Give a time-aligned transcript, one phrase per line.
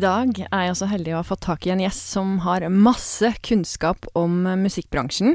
[0.00, 2.64] I dag er jeg så heldig å ha fått tak i en gjest som har
[2.72, 5.34] masse kunnskap om musikkbransjen.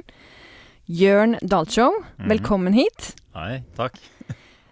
[0.90, 2.24] Jørn Dahlshow, mm.
[2.32, 3.12] velkommen hit.
[3.38, 4.00] Hei, takk.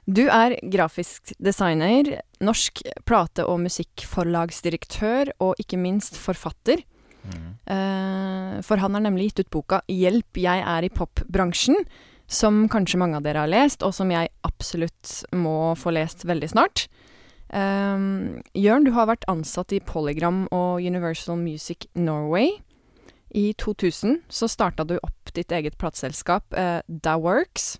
[0.09, 2.09] Du er grafisk designer,
[2.41, 6.81] norsk plate- og musikkforlagsdirektør, og ikke minst forfatter.
[7.29, 7.53] Mm.
[8.65, 11.85] For han har nemlig gitt ut boka 'Hjelp, jeg er i popbransjen',
[12.25, 16.49] som kanskje mange av dere har lest, og som jeg absolutt må få lest veldig
[16.49, 16.87] snart.
[17.53, 22.55] Um, Jørn, du har vært ansatt i Polygram og Universal Music Norway.
[23.29, 27.77] I 2000 så starta du opp ditt eget plateselskap, uh, Daworks.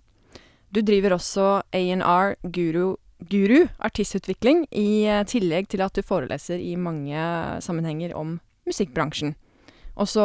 [0.74, 2.96] Du driver også A&R Guru,
[3.30, 7.14] Guru artistutvikling, i eh, tillegg til at du foreleser i mange
[7.62, 9.36] sammenhenger om musikkbransjen.
[9.94, 10.24] Og så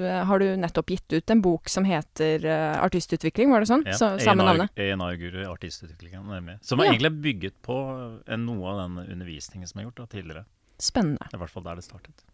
[0.00, 3.84] eh, har du nettopp gitt ut en bok som heter uh, Artistutvikling, var det sånn?
[3.92, 4.72] Så, samme navnet.
[4.80, 6.56] ENR-guru, artistutviklingen, nemlig.
[6.64, 6.94] Som er Ja.
[6.94, 7.76] egentlig bygget på
[8.24, 10.46] eh, noe av den undervisningen som er gjort da, tidligere.
[10.80, 11.28] Spennende.
[11.28, 12.24] Er i hvert fall der det startet.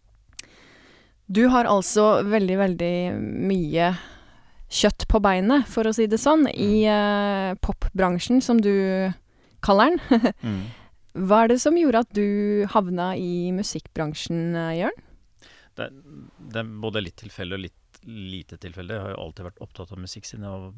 [1.31, 2.95] Du har altså veldig, veldig
[3.51, 3.91] mye
[4.71, 9.11] kjøtt på beinet, for å si det sånn, i uh, popbransjen, som du
[9.63, 10.31] kaller den.
[10.41, 10.61] Mm.
[11.27, 14.95] Hva er det som gjorde at du havna i musikkbransjen, Jørn?
[15.77, 15.87] Det,
[16.51, 18.97] det er både litt tilfeldig og litt lite tilfeldig.
[18.97, 20.77] Jeg har jo alltid vært opptatt av musikk siden jeg var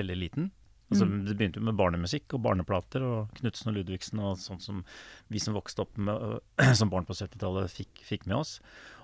[0.00, 0.48] veldig liten.
[0.86, 1.24] Altså, Mm.
[1.26, 4.84] Det begynte jo med barnemusikk og barneplater og Knutsen og Ludvigsen og sånt som
[5.26, 6.38] vi som vokste opp med,
[6.78, 8.60] som barn på 70-tallet fikk, fikk med oss.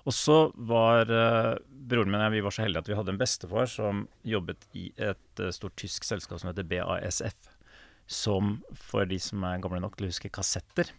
[0.07, 3.11] Og så var uh, broren min og jeg vi var så heldige at vi hadde
[3.11, 7.51] en bestefar som jobbet i et uh, stort tysk selskap som heter BASF.
[8.07, 10.91] Som for de som er gamle nok til å huske kassetter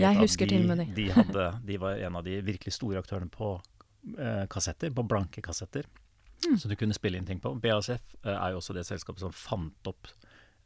[0.00, 0.86] Jeg husker de, til med de.
[0.98, 3.54] De, hadde, de var en av de virkelig store aktørene på
[4.16, 5.88] eh, kassetter, på blanke kassetter.
[6.46, 6.58] Mm.
[6.58, 7.54] Så du kunne spille inn ting på.
[7.62, 10.10] BASF eh, er jo også det selskapet som fant opp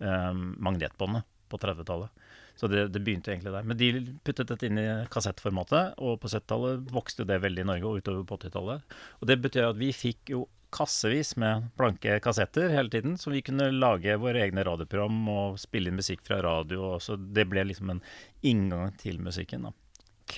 [0.02, 2.24] eh, magnetbåndet på 30-tallet.
[2.56, 3.68] Så det, det begynte egentlig der.
[3.68, 3.90] Men de
[4.24, 8.26] puttet dette inn i kassettformatet, og på 70-tallet vokste det veldig i Norge, og utover
[8.28, 8.98] på 80-tallet.
[9.20, 13.42] Og det betyr at vi fikk jo kassevis med blanke kassetter hele tiden, så vi
[13.44, 16.94] kunne lage våre egne radioprogram og spille inn musikk fra radio.
[16.94, 18.02] Og så det ble liksom en
[18.48, 19.68] inngang til musikken.
[19.68, 19.74] da.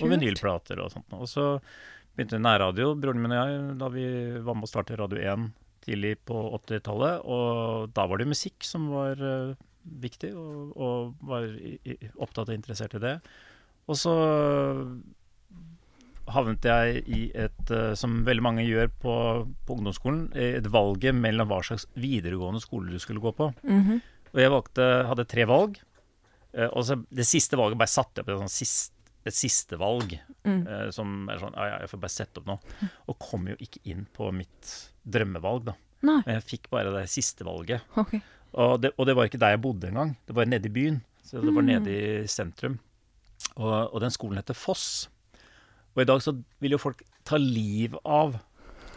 [0.01, 1.15] Og vinylplater og sånt.
[1.15, 1.45] Og så
[2.15, 4.07] begynte nærradio, broren min og jeg, da vi
[4.43, 5.49] var med å starte Radio 1
[5.85, 7.25] tidlig på 80-tallet.
[7.25, 9.55] Og da var det musikk som var uh,
[10.05, 13.17] viktig, og, og var i, i, opptatt og interessert i det.
[13.85, 14.15] Og så
[16.27, 19.15] havnet jeg i et, eh, som veldig mange gjør på,
[19.67, 23.51] på ungdomsskolen, et valget mellom hva slags videregående skole du skulle gå på.
[23.63, 24.01] Mhm.
[24.35, 25.77] Og jeg valgte, hadde tre valg.
[26.53, 28.91] eh, Og så det siste valget bare satte jeg opp et, sånn sist,
[29.25, 30.17] et siste valg.
[30.45, 30.67] Mm.
[30.67, 32.59] eh, Som er sånn Ja, ja, jeg får bare sette opp nå.
[33.07, 35.73] Og kom jo ikke inn på mitt drømmevalg, da.
[36.03, 37.81] Nei, Men jeg fikk bare det siste valget.
[37.97, 38.21] Okay.
[38.53, 40.15] Og det, og det var ikke der jeg bodde engang.
[40.27, 41.01] Det var nede i byen.
[41.23, 41.65] Så det var Mm.
[41.71, 41.89] nede
[42.23, 42.79] i sentrum.
[43.57, 45.07] Og, og den skolen heter Foss.
[45.95, 48.35] Og i dag så vil jo folk ta liv av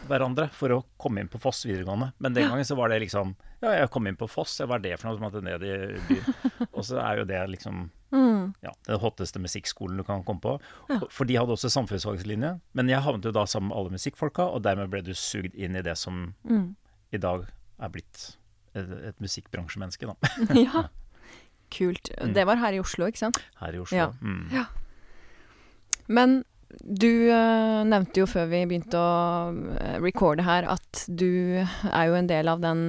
[0.09, 2.13] hverandre for å komme inn på Foss videregående.
[2.23, 4.83] Men den gangen så var det liksom Ja, jeg kom inn på Foss, hva er
[4.85, 5.73] det for noe som måtte ned i
[6.07, 6.35] byen?
[6.77, 8.55] Og så er jo det liksom Mm.
[8.65, 10.55] ja, den hotteste musikkskolen du kan komme på.
[11.13, 12.55] For de hadde også samfunnsfagslinje.
[12.73, 15.75] Men jeg havnet jo da sammen med alle musikkfolka, og dermed ble du sugd inn
[15.77, 16.71] i det som Mm.
[17.13, 17.45] i dag
[17.79, 18.23] er blitt
[18.73, 20.15] et, et musikkbransjemenneske, da.
[20.65, 20.87] ja.
[21.69, 22.09] Kult.
[22.17, 22.33] Mm.
[22.33, 23.37] Det var her i Oslo, ikke sant?
[23.61, 23.97] Her i Oslo.
[24.01, 24.07] Ja.
[24.25, 24.49] Mm.
[24.57, 24.65] Ja.
[26.07, 26.39] Men
[26.83, 29.49] du uh, nevnte jo før vi begynte å
[29.79, 32.83] eh, recorde her, at du er jo en del av den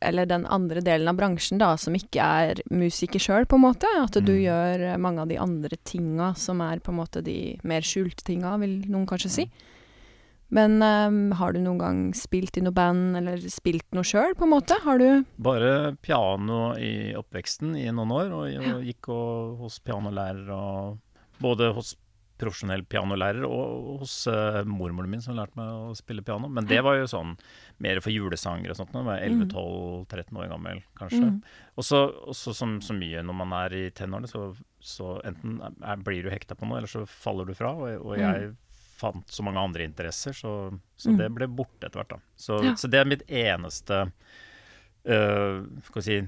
[0.00, 3.88] eller den andre delen av bransjen da, som ikke er musiker sjøl, på en måte.
[4.00, 4.44] At du Mm.
[4.46, 8.54] gjør mange av de andre tinga som er på en måte de mer skjulte tinga,
[8.62, 9.44] vil noen kanskje si.
[10.48, 14.48] Men um, har du noen gang spilt i noe band, eller spilt noe sjøl, på
[14.48, 14.74] en måte?
[14.82, 20.48] Har du Bare piano i oppveksten i noen år, og, og gikk og, hos pianolærer
[20.56, 20.98] og
[21.40, 21.94] Både hos
[22.40, 26.48] profesjonell pianolærer og hos uh, mormoren min, som lærte meg å spille piano.
[26.48, 27.36] Men det var jo sånn
[27.84, 28.92] mer for julesanger og sånt.
[28.96, 31.22] Da var jeg 11-12-13 år gammel, kanskje.
[31.28, 31.38] Mm.
[31.76, 32.02] Og så
[32.56, 34.48] som så mye når man er i tenårene, så,
[34.80, 37.72] så enten er, blir du hekta på noe, eller så faller du fra.
[37.76, 38.50] Og, og jeg
[39.00, 40.50] fant så mange andre interesser, så,
[41.00, 41.16] så Mm.
[41.22, 42.20] det ble borte etter hvert, da.
[42.36, 42.74] Så, Ja.
[42.76, 44.02] så det er mitt eneste
[45.08, 46.18] uh, skal vi si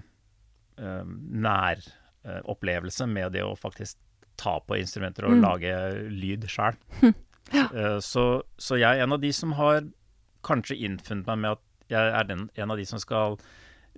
[0.81, 1.05] øh,
[1.44, 3.99] næropplevelse med det å faktisk
[4.43, 5.43] ta på instrumenter og Mm.
[5.47, 5.73] lage
[6.11, 6.79] lyd sjøl.
[7.53, 7.67] Ja.
[8.00, 8.23] så,
[8.56, 9.83] så jeg er en av de som har
[10.47, 11.61] kanskje innfunnet meg med at
[11.93, 13.35] jeg er den, en av de som skal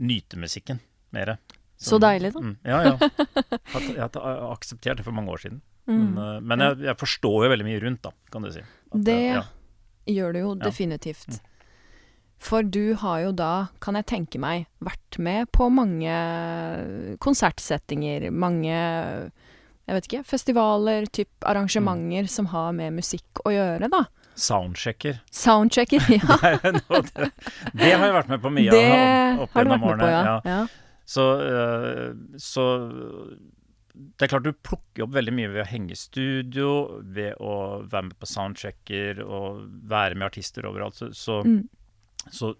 [0.02, 0.80] nyte musikken
[1.14, 1.36] mer.
[1.78, 2.40] Så deilig, da.
[2.42, 2.96] Mm, ja, ja.
[3.94, 5.60] Jeg har akseptert det for mange år siden.
[5.86, 8.62] Men, øh, men jeg, jeg forstår jo veldig mye rundt, da, kan du si.
[8.64, 9.42] At, Det ja.
[10.16, 10.54] gjør du jo Ja.
[10.58, 10.64] Mm.
[10.64, 11.40] definitivt.
[12.44, 16.18] For du har jo da, kan jeg tenke meg, vært med på mange
[17.22, 18.74] konsertsettinger, mange
[19.86, 24.04] jeg vet ikke, festivaler, typ arrangementer som har med musikk å gjøre, da.
[24.34, 25.20] Soundchecker.
[25.30, 26.38] Soundchecker, ja.
[26.64, 27.28] Det,
[27.74, 30.08] det, har jeg vært med på mye Det av opp gjennom årene.
[30.08, 30.38] på, ja.
[30.48, 30.62] ja.
[31.04, 32.64] Så, øh, så
[33.94, 36.70] det er klart du plukker opp veldig mye ved å henge i studio,
[37.14, 37.54] ved å
[37.86, 39.60] være med på soundchecker og
[39.92, 40.98] være med artister overalt.
[40.98, 41.60] Så, så, Mm.
[42.32, 42.54] så,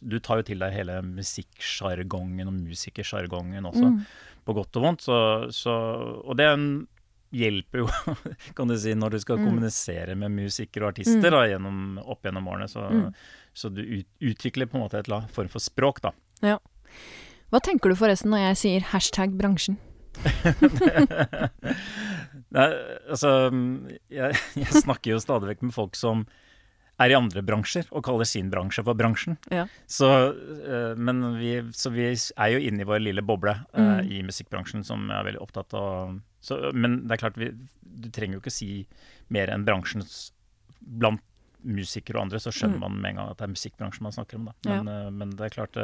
[0.00, 4.00] du tar jo til deg hele musikksjargongen og musikersjargongen også, Mm.
[4.44, 5.00] på godt og vondt.
[5.06, 5.16] Så,
[5.52, 5.72] så,
[6.24, 6.58] og det er
[7.34, 7.86] hjelper jo,
[8.56, 9.46] kan du si, når du skal Mm.
[9.48, 12.68] kommunisere med musikere og artister da, gjennom, opp gjennom årene.
[12.70, 13.14] Så, Mm.
[13.54, 16.12] så du ut, utvikler på en måte et la- form for språk, da.
[17.50, 19.76] Hva tenker du forresten når jeg sier hashtag bransjen?
[22.54, 22.66] Nei,
[23.10, 23.30] altså
[24.12, 26.24] jeg, jeg snakker jo stadig vekk med folk som
[27.00, 29.36] er i andre bransjer og kaller sin bransje for bransjen.
[29.50, 29.64] Ja.
[29.90, 30.06] Så,
[30.62, 34.10] eh, men vi, så vi er jo inne i vår lille boble eh, Mm.
[34.12, 37.50] i musikkbransjen som er veldig opptatt av så, Men det er klart, vi,
[37.82, 38.86] du trenger jo ikke si
[39.28, 40.30] mer enn bransjens
[40.84, 41.22] Blant
[41.64, 42.80] musikere og andre så skjønner Mm.
[42.84, 44.44] man med en gang at det er musikkbransjen man snakker om.
[44.50, 44.52] Da.
[44.68, 44.82] Ja.
[44.82, 45.74] Men, eh, men det er klart,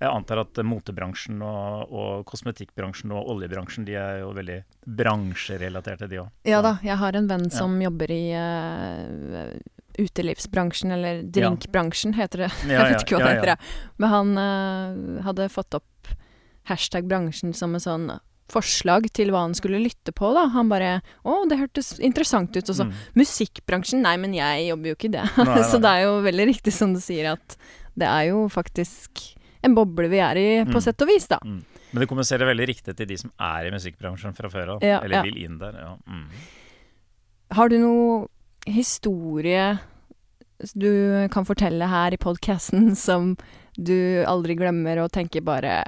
[0.00, 6.22] jeg antar at motebransjen og, og kosmetikkbransjen og oljebransjen de er jo veldig bransjerelaterte, de
[6.24, 6.30] òg.
[6.48, 8.22] Ja da, jeg har en venn som jobber i
[9.98, 12.52] utelivsbransjen, eller drinkbransjen heter det.
[12.68, 13.52] Ja, jeg vet ikke hva ja, det heter.
[13.54, 13.92] ja.
[13.98, 16.08] Men han uh, hadde fått opp
[16.70, 18.08] hashtag bransjen som en sånn
[18.50, 20.44] forslag til hva han skulle lytte på, da.
[20.54, 22.92] Han bare 'Å, det hørtes interessant ut', og så Mm.
[23.16, 24.02] 'Musikkbransjen'?
[24.02, 25.24] Nei, men jeg jobber jo ikke i det.
[25.36, 25.62] Nei, nei.
[25.70, 27.56] så det er jo veldig riktig som du sier, at
[27.98, 29.32] det er jo faktisk
[29.64, 30.82] en boble vi er i, på Mm.
[30.82, 31.38] sett og vis, da.
[31.42, 31.64] Mm.
[31.92, 35.00] Men det kommuniserer veldig riktig til de som er i musikkbransjen fra før av, Ja,
[35.02, 35.22] eller ja.
[35.22, 35.72] vil inn der.
[35.72, 35.96] Ja.
[36.06, 36.28] Mm.
[37.52, 38.28] Har du noe
[38.66, 39.76] historie
[40.74, 43.34] du kan fortelle her i podkasten som
[43.76, 45.82] du aldri glemmer og tenker bare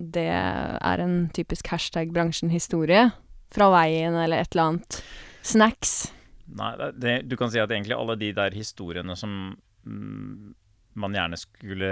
[0.00, 3.10] Det er en typisk hashtag bransjen-historie?
[3.52, 5.00] Fra veien eller et eller annet?
[5.42, 6.12] Snacks?
[6.56, 9.52] Nei, det, du kan si at egentlig alle de der historiene som
[9.84, 10.54] mm,
[10.98, 11.90] man gjerne skulle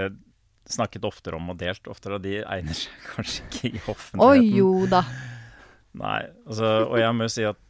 [0.69, 4.25] snakket oftere om og delt oftere, de egner seg kanskje ikke i offentligheten.
[4.25, 5.03] Å oh, jo da.
[5.99, 7.61] Nei, altså, og jeg må jo si at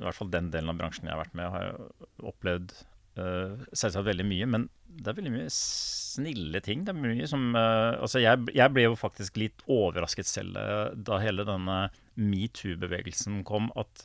[0.00, 2.74] i hvert fall den delen av bransjen jeg har vært med, har jeg opplevd
[3.20, 4.68] uh, selvsagt veldig mye, men
[5.00, 6.84] det er veldig mye snille ting.
[6.86, 10.88] Det er mye som uh, Altså, jeg, jeg ble jo faktisk litt overrasket selv eh,
[10.96, 11.82] da hele denne
[12.20, 14.04] metoo-bevegelsen kom, at,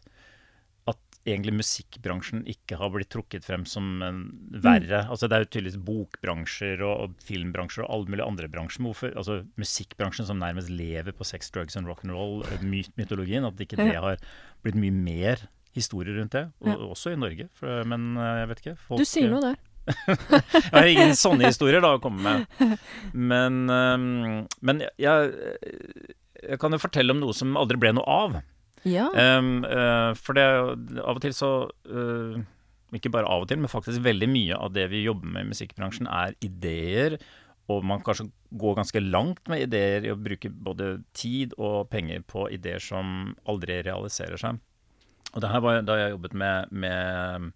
[0.89, 5.05] at egentlig musikkbransjen ikke har blitt trukket frem som en verre.
[5.09, 8.83] Altså, det er jo tydeligvis bokbransjer og, og filmbransjer og alle mulige andre bransjer.
[8.83, 12.45] Men hvorfor, altså Musikkbransjen som nærmest lever på sex, drugs and rock'n'roll,
[12.99, 14.21] mytologien, at ikke det har
[14.65, 16.45] blitt mye mer historier rundt det.
[16.63, 16.75] Og, Ja.
[16.95, 18.75] Også i Norge, for, men eh, jeg vet ikke.
[18.87, 19.61] folk- Du sier noe der.
[19.85, 22.79] jeg har ingen sånne historier da å komme med.
[23.13, 25.29] Men, øhm, men jeg,
[26.41, 28.39] jeg kan jo fortelle om noe som aldri ble noe av.
[28.85, 29.07] Ja.
[29.13, 31.47] Um, uh, for det av og til så
[31.89, 32.35] uh,
[32.93, 35.49] Ikke bare av og til, men faktisk veldig mye av det vi jobber med i
[35.53, 37.17] musikkbransjen, er ideer.
[37.73, 38.27] Og man kanskje
[38.61, 43.33] går ganske langt med ideer i å bruke både tid og penger på ideer som
[43.49, 44.61] aldri realiserer seg.
[45.35, 47.51] Og det her var da jeg jobbet med, med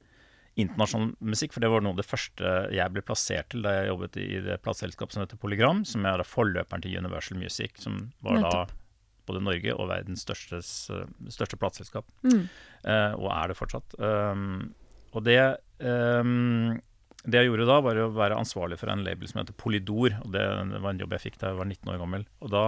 [0.60, 3.92] internasjonal musikk, for det var noe av det første jeg ble plassert til da jeg
[3.94, 8.10] jobbet i det plateselskapet som heter Polygram, som er da forløperen til Universal Music, som
[8.26, 8.54] var da
[9.30, 12.08] både Norge og verdens største, største plateselskap.
[12.26, 12.46] Mm.
[12.84, 13.96] Uh, og er det fortsatt.
[14.02, 14.72] Um,
[15.14, 15.40] og det
[15.80, 16.80] um,
[17.28, 20.16] det jeg gjorde da, var å være ansvarlig for en label som heter Polydor.
[20.24, 22.24] og Det, det var en jobb jeg fikk da jeg var 19 år gammel.
[22.40, 22.64] Og da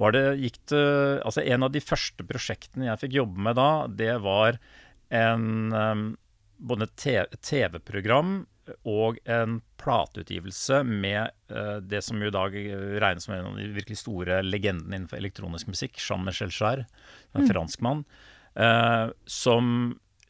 [0.00, 0.86] var det, gikk det
[1.24, 4.58] Altså, en av de første prosjektene jeg fikk jobbe med da, det var
[5.14, 6.04] en um,
[6.58, 8.44] både et TV-program
[8.88, 12.54] og en plateutgivelse med uh, det som i dag
[13.02, 16.88] regnes som en av de virkelig store legendene innenfor elektronisk musikk, Jean-Michel Jarre,
[17.34, 17.50] en mm.
[17.52, 18.06] franskmann,
[18.56, 19.68] uh, som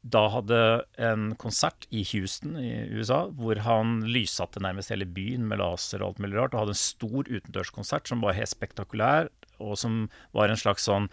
[0.04, 0.59] da hadde
[1.00, 6.12] en konsert i Houston i USA, hvor han lyssatte nærmest hele byen med laser og
[6.12, 9.30] alt mulig rart, og hadde en stor utendørskonsert som var helt spektakulær,
[9.62, 10.04] og som
[10.37, 11.11] var en slags sånn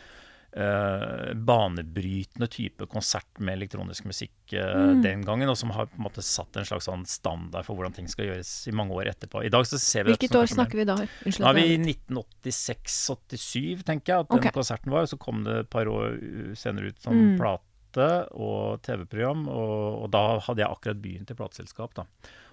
[0.51, 4.98] Uh, banebrytende type konsert med elektronisk musikk uh, mm.
[5.00, 7.95] den gangen, og som har på en måte satt en slags sånn standard for hvordan
[7.95, 9.45] ting skal gjøres i mange år etterpå.
[9.48, 10.98] I dag så ser vi Hvilket år snakker vi da?
[11.00, 14.50] Unnskyld, da er vi 1986-87, tenker jeg, at okay.
[14.50, 15.07] den konserten var.
[15.07, 16.19] Og så kom det et par år
[16.60, 17.39] senere ut som mm.
[17.39, 21.95] plate og TV-program, og, og, da hadde jeg akkurat begynt i plateselskap.
[21.95, 22.03] da.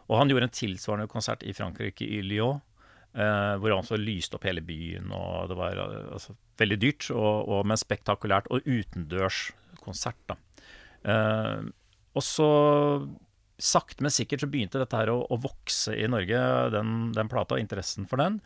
[0.07, 2.63] Og han gjorde en tilsvarende konsert i Frankrike, i Lyon.
[3.17, 7.09] Uh, hvor han så lyste opp hele byen, og det var uh, altså, veldig dyrt,
[7.15, 8.51] og, og, men spektakulært.
[8.53, 9.49] Og utendørs
[9.81, 10.37] konsert, da.
[11.09, 11.65] Uh,
[12.19, 12.51] og så,
[13.59, 16.45] sakte, men sikkert, så begynte dette her å, å vokse i Norge,
[16.77, 18.39] den, den, plata, og interessen for den.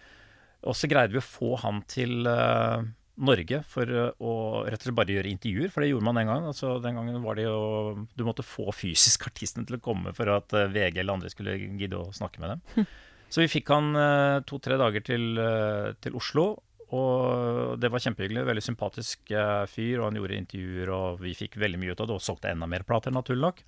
[0.63, 5.17] Og så greide vi å få han til Norge for å rett og slett bare
[5.17, 6.51] gjøre intervjuer, for det gjorde man den gangen.
[6.53, 10.31] Altså, den gangen var det jo Du måtte få fysisk artistene til å komme for
[10.39, 12.87] at VG eller andre skulle gidde å snakke med dem.
[13.33, 16.47] Så vi fikk han uh, to-tre dager til, uh, til, Oslo.
[16.93, 18.45] Og det var kjempehyggelig.
[18.45, 22.11] Veldig sympatisk uh, fyr, og han gjorde intervjuer, og vi fikk veldig mye ut av
[22.11, 23.63] det, og solgte enda mer plater, naturlig nok.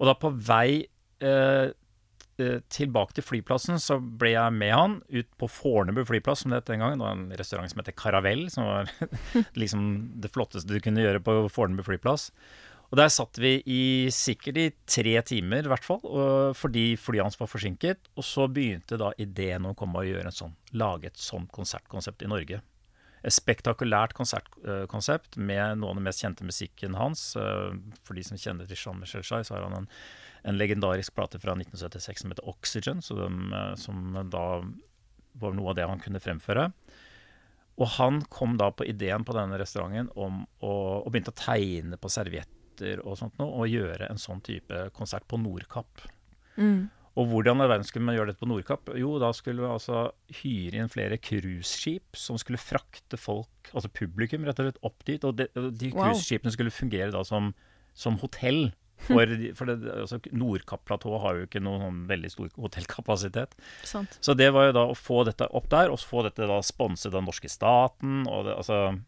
[0.00, 0.72] Og da på vei
[2.72, 6.70] tilbake til flyplassen så ble jeg med han ut på Fornebu flyplass, som det het
[6.70, 6.96] den gangen.
[6.96, 8.88] Det var en restaurant som heter Caravelle, som var
[9.60, 9.82] liksom
[10.24, 12.30] det flotteste du kunne gjøre på Fornebu flyplass.
[12.90, 16.00] Og der satt vi i sikkert i tre timer, i hvert fall,
[16.58, 18.10] fordi flyet hans var forsinket.
[18.18, 22.26] Og så begynte da ideen å komme og gjøre en sånn, lage et sånt konsertkonsept
[22.26, 22.58] i Norge.
[23.20, 27.36] Et spektakulært konsertkonsept med noe av den mest kjente musikken hans.
[27.38, 29.88] Eh, for de som kjenner til Jean-Michel Chai, så har han en,
[30.42, 34.46] en, legendarisk plate fra 1976 som heter Oxygen, de, eh, som da
[35.40, 36.70] var noe av det han kunne fremføre.
[37.80, 40.72] Og han kom da på ideen på denne restauranten om å,
[41.04, 44.90] og begynte å tegne på servietter konserter og sånt noe, og gjøre en sånn type
[44.96, 46.08] konsert på Nordkapp.
[46.56, 46.90] Mm.
[47.18, 48.92] Og hvordan i verden skulle man gjøre dette på Nordkapp?
[48.96, 50.10] Jo, da skulle vi altså
[50.42, 55.24] hyre inn flere cruiseskip som skulle frakte folk, altså publikum, rett og slett opp dit.
[55.24, 56.56] Og de, de cruiseskipene wow.
[56.56, 57.52] skulle fungere da som,
[57.94, 58.70] som hotell.
[59.00, 59.26] For,
[59.58, 63.58] for altså, Nordkapp-platået har jo ikke noen sånn veldig stor hotellkapasitet.
[63.88, 64.16] Sant.
[64.22, 67.16] Så det var jo da å få dette opp der, og få dette da sponset
[67.16, 68.22] av norske staten.
[68.30, 69.00] og det, altså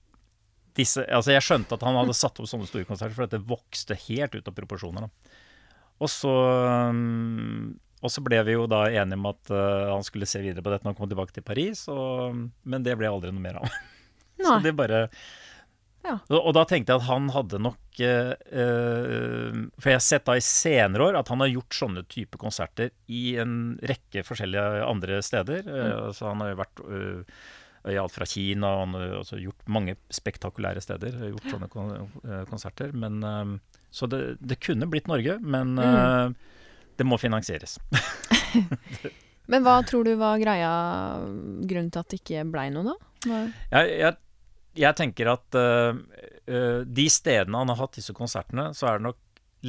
[0.78, 3.96] disse, altså Jeg skjønte at han hadde satt opp sånne store konserter, for dette vokste
[4.08, 5.08] helt ut av proporsjoner.
[6.02, 6.32] Og så,
[8.02, 10.72] og så ble vi jo da enige om at uh, han skulle se videre på
[10.72, 13.80] dette når han kom tilbake til Paris, og, men det ble aldri noe mer av.
[14.42, 15.06] så det bare
[16.02, 16.16] ja.
[16.34, 20.34] og, da tenkte jeg at han hadde nok uh, uh, For jeg har sett da
[20.34, 25.20] i senere år at han har gjort sånne type konserter i en rekke forskjellige andre
[25.22, 25.68] steder.
[25.68, 26.14] Mm.
[26.16, 26.82] så han har jo vært
[27.88, 31.18] i alt fra Kina Han har gjort mange spektakulære steder.
[31.32, 32.92] Gjort sånne eh, konserter.
[32.94, 35.82] Men, eh, så det, det, kunne blitt Norge, men mm.
[35.82, 36.58] Eh,
[36.96, 37.78] det må finansieres.
[39.50, 40.70] men hva tror du var greia,
[41.66, 42.98] grunnen til at det ikke blei noe, da?
[43.72, 44.16] Jeg, jeg,
[44.82, 45.94] jeg, tenker at uh,
[46.82, 49.20] de stedene han har hatt disse konsertene, så er det nok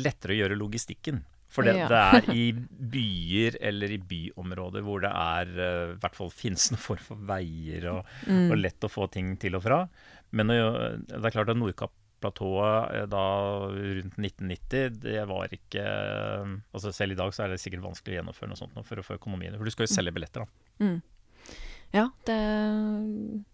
[0.03, 1.21] lettere å gjøre logistikken.
[1.53, 1.87] For det, ja.
[1.91, 2.45] det, er i
[2.93, 7.27] byer eller i byområder hvor det er uh, i hvert fall finnes noen form for
[7.29, 8.47] veier og, mm.
[8.47, 9.83] og, lett å få ting til og fra.
[10.33, 13.25] Men det er klart at Nordkapp-platået uh, da
[13.69, 18.21] rundt 1990, det var ikke altså Selv i dag så er det sikkert vanskelig å
[18.21, 19.53] gjennomføre noe sånt for å få økonomien.
[19.59, 19.97] For du skal jo mm.
[19.99, 20.85] selge billetter, da.
[20.85, 21.01] Mm.
[21.93, 22.39] Ja, det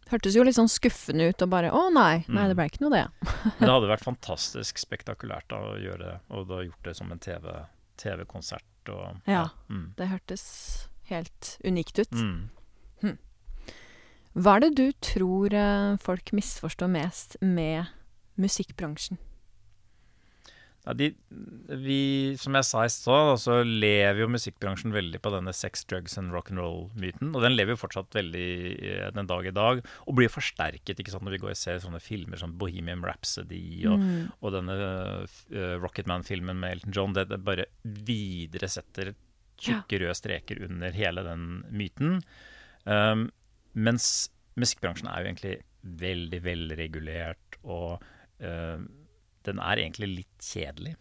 [0.07, 2.93] hørtes jo litt sånn skuffende ut og bare Å nei, nei det ble ikke noe,
[2.95, 3.33] det.
[3.57, 7.11] Men det hadde vært fantastisk spektakulært da, å gjøre det, og da gjort det som
[7.11, 7.49] en TV
[7.99, 9.33] TV-konsert og Ja.
[9.33, 9.45] ja.
[9.69, 9.93] Mm.
[9.97, 10.43] Det hørtes
[11.09, 12.11] helt unikt ut.
[12.11, 12.49] Mm.
[13.03, 13.17] Hm.
[14.39, 17.89] Hva er det du tror eh, folk misforstår mest med
[18.39, 19.19] musikkbransjen?
[20.89, 21.11] Ja, de,
[21.83, 21.99] vi,
[22.41, 26.33] som jeg sa i stad, så lever jo musikkbransjen veldig på denne sex, drugs and
[26.33, 27.29] rock'n'roll-myten.
[27.29, 28.47] Og den lever jo fortsatt veldig
[29.13, 32.01] den dag i dag, og blir forsterket ikke sant, når vi går og ser sånne
[32.01, 34.25] filmer som Bohemian Rhapsody og, mm.
[34.41, 37.13] og denne uh, Rocketman-filmen med Elton John.
[37.13, 37.69] Det, det bare
[38.09, 39.13] videresetter
[39.61, 42.21] tjukke røde streker under hele den myten.
[42.89, 43.27] Um,
[43.77, 45.57] mens musikkbransjen er jo egentlig
[46.01, 48.01] veldig velregulert og
[48.41, 48.81] uh,
[49.49, 50.95] den er egentlig litt kjedelig.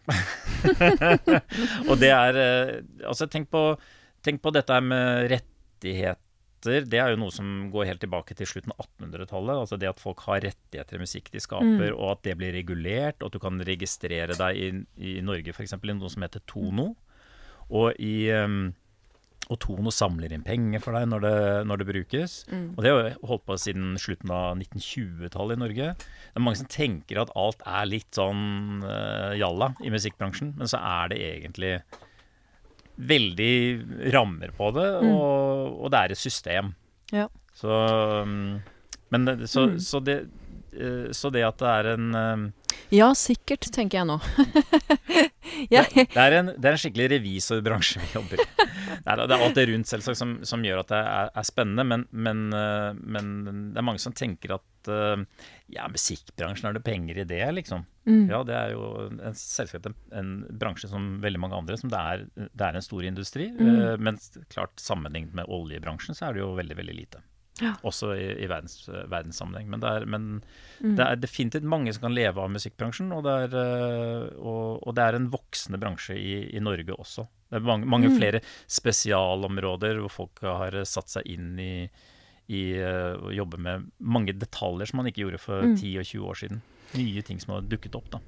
[1.89, 2.73] og det er eh,
[3.07, 3.63] Altså, tenk på,
[4.25, 6.25] tenk på dette med rettigheter
[6.59, 9.61] det er jo noe som går helt tilbake til slutten av 1800-tallet.
[9.61, 13.21] Altså det at folk har rettigheter i musikk de skaper, og at det blir regulert.
[13.21, 15.77] Og at du kan registrere deg i, i Norge f.eks.
[15.77, 16.89] i noe som heter Tono.
[17.69, 18.73] Og i um,
[19.49, 21.37] og Tono samler inn penger for deg når det,
[21.69, 22.33] når det brukes.
[22.53, 25.87] Og det har jo holdt på siden slutten av 1920-tallet i Norge.
[25.97, 30.69] Det er mange som tenker at alt er litt sånn uh, jalla i musikkbransjen, men
[30.69, 31.73] så er det egentlig
[33.09, 33.55] veldig
[34.13, 36.73] rammer på det, og, og det er et system.
[37.15, 37.25] Ja.
[37.57, 37.73] Så,
[38.21, 38.59] um,
[39.09, 39.79] men så, mm.
[39.81, 40.19] så, det,
[41.15, 42.45] så det at det er en um,
[42.93, 44.17] Ja, sikkert, tenker jeg nå.
[45.69, 48.49] det, det, er en, det er en skikkelig revisorbransje vi jobber i.
[48.89, 51.45] Det er, det er alt det rundt selvsagt som, som gjør at det er, er
[51.45, 53.29] spennende, men, men, uh, men,
[53.71, 54.65] det er mange som tenker at
[55.69, 57.83] ja, musikkbransjen, er det penger i det, liksom?
[58.09, 60.31] Ja, det er jo en, selvsagt en, en
[60.61, 63.49] bransje som veldig mange andre, som det er, det er en stor industri.
[63.59, 64.17] Uh, Men
[64.49, 67.21] klart sammenlignet med oljebransjen, så er det jo veldig, veldig lite.
[67.59, 67.73] Ja.
[67.87, 69.67] Også i, i verdens, verdenssammenheng.
[69.71, 70.27] Men, det er, men
[70.79, 74.95] det er definitivt mange som kan leve av musikkbransjen, og det er, uh, og, og
[74.97, 77.27] det er en voksende bransje i, i Norge også.
[77.49, 81.73] Det er mange, mange flere spesialområder hvor folk har satt seg inn i,
[82.53, 86.27] i uh, å jobbe med mange detaljer som man ikke gjorde for 10 og 20
[86.31, 86.61] år siden.
[86.97, 88.21] Nye ting som har dukket opp, da.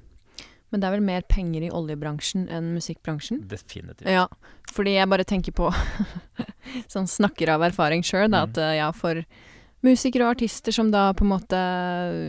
[0.72, 3.42] Men det er vel mer penger i oljebransjen enn musikkbransjen?
[3.44, 4.08] Definitivt.
[4.08, 4.24] Ja,
[4.72, 5.68] fordi jeg bare tenker på
[6.88, 9.22] Sånn snakker av erfaring sjøl, at eh, ja, for
[9.82, 11.58] musikere og artister som da på en måte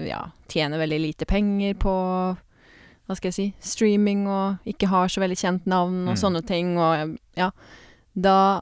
[0.10, 1.92] ja, tjener veldig lite penger på
[3.04, 6.22] hva skal jeg si streaming og ikke har så veldig kjent navn og Mm.
[6.22, 7.52] sånne ting, og ja
[8.16, 8.62] Da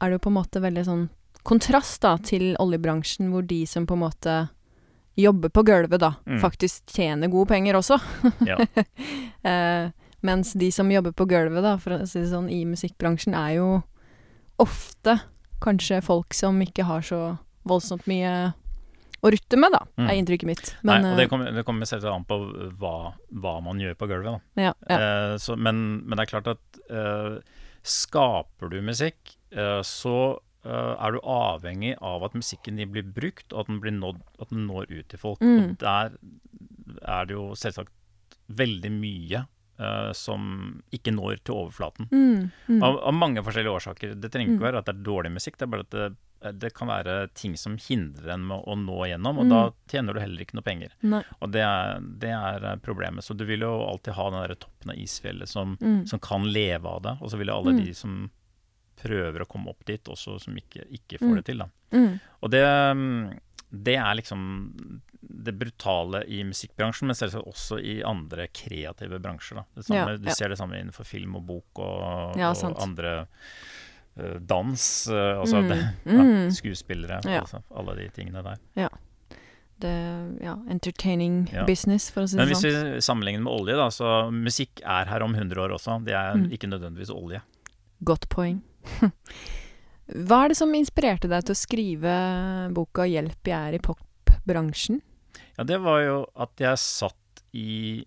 [0.00, 1.08] er det jo på en måte veldig sånn
[1.44, 4.48] kontrast da til oljebransjen, hvor de som på en måte
[5.16, 6.40] jobber på gulvet, da, Mm.
[6.40, 8.00] faktisk tjener gode penger også.
[8.48, 8.56] Ja.
[9.44, 9.90] Eh,
[10.22, 13.56] mens de som jobber på gulvet, da, for å si det sånn, i musikkbransjen, er
[13.58, 13.82] jo
[14.62, 15.18] ofte
[15.64, 17.22] kanskje folk som ikke har så
[17.66, 18.52] voldsomt mye
[19.24, 20.08] å rutte med, da, Mm.
[20.10, 20.74] er inntrykket mitt.
[20.84, 22.36] Nei, og det eh, kommer, det kommer selvsagt an på
[22.76, 24.62] hva, hva man gjør på gulvet, da.
[24.66, 24.98] ja, ja.
[24.98, 27.38] Eh, så, men, men det er klart at eh,
[27.84, 30.16] skaper du musikk, eh, så
[30.66, 34.20] eh, er du avhengig av at musikken din blir brukt, og at den, blir nådd,
[34.44, 35.40] at den når ut til folk.
[35.40, 35.70] Mm.
[35.72, 36.18] Og der
[37.08, 37.92] er det jo selvsagt
[38.52, 39.46] veldig mye
[39.78, 42.08] eh, som ikke når til overflaten.
[42.12, 42.82] Mm, mm.
[42.82, 44.14] Av, av mange forskjellige årsaker.
[44.20, 44.58] Det trenger Mm.
[44.58, 46.16] ikke være at det er dårlig musikk, det er bare at det,
[46.60, 49.50] det kan være ting som hindrer en med å nå gjennom, og Mm.
[49.50, 50.90] da tjener du heller ikke noe penger.
[51.02, 51.22] Nei.
[51.40, 53.24] Og det er, det er eh, problemet.
[53.24, 56.06] Så du vil jo alltid ha den der toppen av isfjellet som, Mm.
[56.06, 57.16] som kan leve av det.
[57.22, 57.84] Og så vil jo alle Mm.
[57.84, 58.30] de som
[58.96, 61.36] prøver å komme opp dit, også som ikke, ikke får Mm.
[61.36, 61.58] det til.
[61.58, 61.66] da.
[61.92, 62.20] Mm.
[62.42, 63.40] Og det, mm,
[63.82, 69.64] det er liksom det brutale i musikkbransjen, men selvsagt også i andre kreative bransjer.
[69.80, 73.26] Samme, Ja, Du ser det samme innenfor film og bok og, Ja, og andre
[74.18, 75.08] uh, dans.
[75.08, 75.68] Uh, altså Mm.
[75.68, 76.44] det, Mm.
[76.44, 77.40] ja, skuespillere, Ja.
[77.40, 78.88] altså, alle de tingene der.
[79.80, 81.64] Det, ja, entertaining Ja.
[81.66, 82.92] business, for å si Men det hvis sånn.
[82.94, 86.04] vi sammenligner med olje, da, så musikk er her om 100 år også.
[86.04, 86.50] Det er Mm.
[86.52, 87.42] ikke nødvendigvis olje.
[88.04, 88.62] Godt poeng.
[90.06, 95.00] Hva er det som inspirerte deg til å skrive boka 'Hjelp, jeg er i popbransjen'?
[95.58, 98.02] Ja, det var jo at jeg satt i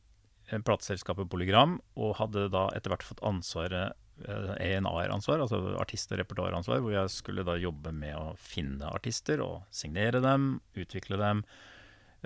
[0.50, 3.96] eh, plateselskapet Polygram, og hadde da etter hvert fått ansvaret
[4.28, 9.44] eh, ENR-ansvar, altså artist- og repertoaransvar, hvor jeg skulle da jobbe med å finne artister
[9.46, 11.46] og signere dem, utvikle dem,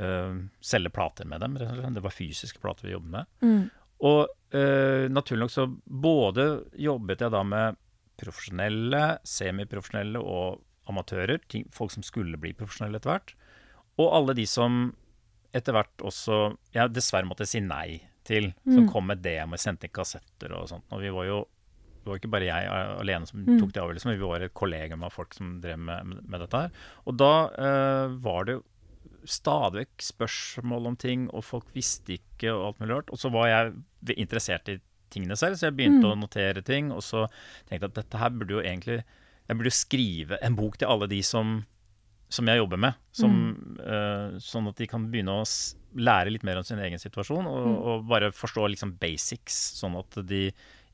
[0.01, 1.59] eh, selge plater med dem.
[1.59, 3.37] Det var fysiske plater vi jobbet med.
[3.45, 3.61] Mm.
[4.09, 6.47] Og eh, naturlig nok så både
[6.81, 7.77] jobbet jeg da med
[8.21, 13.35] profesjonelle, semiprofesjonelle og amatører, ting, folk som skulle bli profesjonelle etter hvert,
[14.01, 14.91] og alle de som
[15.53, 18.91] etter hvert også jeg dessverre måtte si nei til, som Mm.
[18.91, 20.83] kom med demo, sendte inn kassetter og sånt.
[20.91, 21.47] Og vi var jo
[22.03, 22.67] det var ikke bare jeg
[22.99, 23.59] alene som Mm.
[23.59, 26.57] tok det avgjørelsen, men vi var et kollegium av folk som drev med, med dette
[26.57, 26.71] her.
[27.05, 28.61] Og da eh, var det
[29.25, 33.11] stadig vekk spørsmål om ting, og folk visste ikke og alt mulig rart.
[33.13, 34.79] Og så var jeg interessert i
[35.11, 36.13] tingene selv, så jeg begynte Mm.
[36.15, 36.91] å notere ting.
[36.91, 37.27] Og så
[37.69, 39.03] tenkte jeg at dette her burde jo egentlig
[39.49, 41.65] Jeg burde jo skrive en bok til alle de som,
[42.31, 42.95] som jeg jobber med.
[43.11, 43.33] Som,
[43.83, 45.43] eh, sånn at de kan begynne å
[45.99, 47.77] lære litt mer om sin egen situasjon, og, Mm.
[47.91, 50.45] og bare forstå liksom basics, sånn at de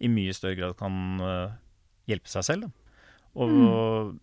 [0.02, 1.52] i mye større grad kan uh,
[2.08, 2.72] hjelpe seg selv.
[3.36, 4.20] Og, Mm.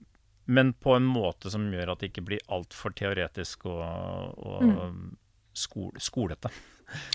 [0.46, 5.16] Men på en måte som gjør at det ikke blir altfor teoretisk og, og Mm.
[5.55, 6.50] skol, skolete.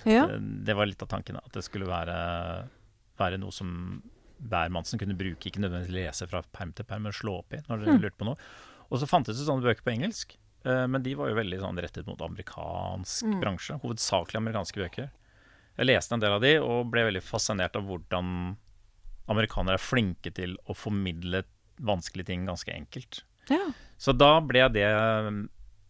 [0.04, 0.26] Ja.
[0.26, 2.68] Det, det var litt av tanken, at det skulle være,
[3.20, 4.02] være noe som
[4.42, 7.54] hver mann som kunne bruke, ikke nødvendigvis lese fra perm til perm, men slå opp
[7.54, 8.02] i når dere Mm.
[8.02, 8.38] lurte på noe.
[8.90, 11.78] Og så fantes det sånne bøker på engelsk, eh, men de var jo veldig sånn
[11.82, 13.40] rettet mot amerikansk Mm.
[13.42, 13.80] bransje.
[13.84, 15.10] Hovedsakelig amerikanske bøker.
[15.78, 18.58] Jeg leste en del av de og ble veldig fascinert av hvordan
[19.30, 21.44] amerikanere er flinke til å formidle
[21.80, 23.24] vanskelige ting ganske enkelt.
[23.50, 23.72] ja.
[23.98, 24.84] Så da ble det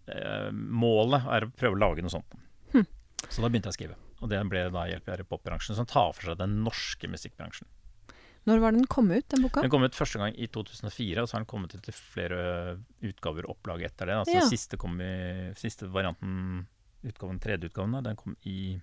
[0.10, 2.26] eh, Målet er å prøve å lage noe sånt.
[2.74, 2.86] Hm.
[3.30, 3.96] Så da begynte jeg å skrive.
[4.22, 7.68] Og det ble da Hjelp, i pop-bransjen, som tar for seg den norske musikkbransjen.
[8.50, 9.62] Når var den kom ut, den boka?
[9.62, 12.80] Den kom ut første gang i 2004, og så har den kommet ut til flere
[13.06, 14.16] utgaver og opplag etter det.
[14.24, 14.46] Altså Ja.
[14.50, 16.66] siste, kom i, siste varianten,
[17.06, 18.80] utgaven, tredje utgaven, den kom i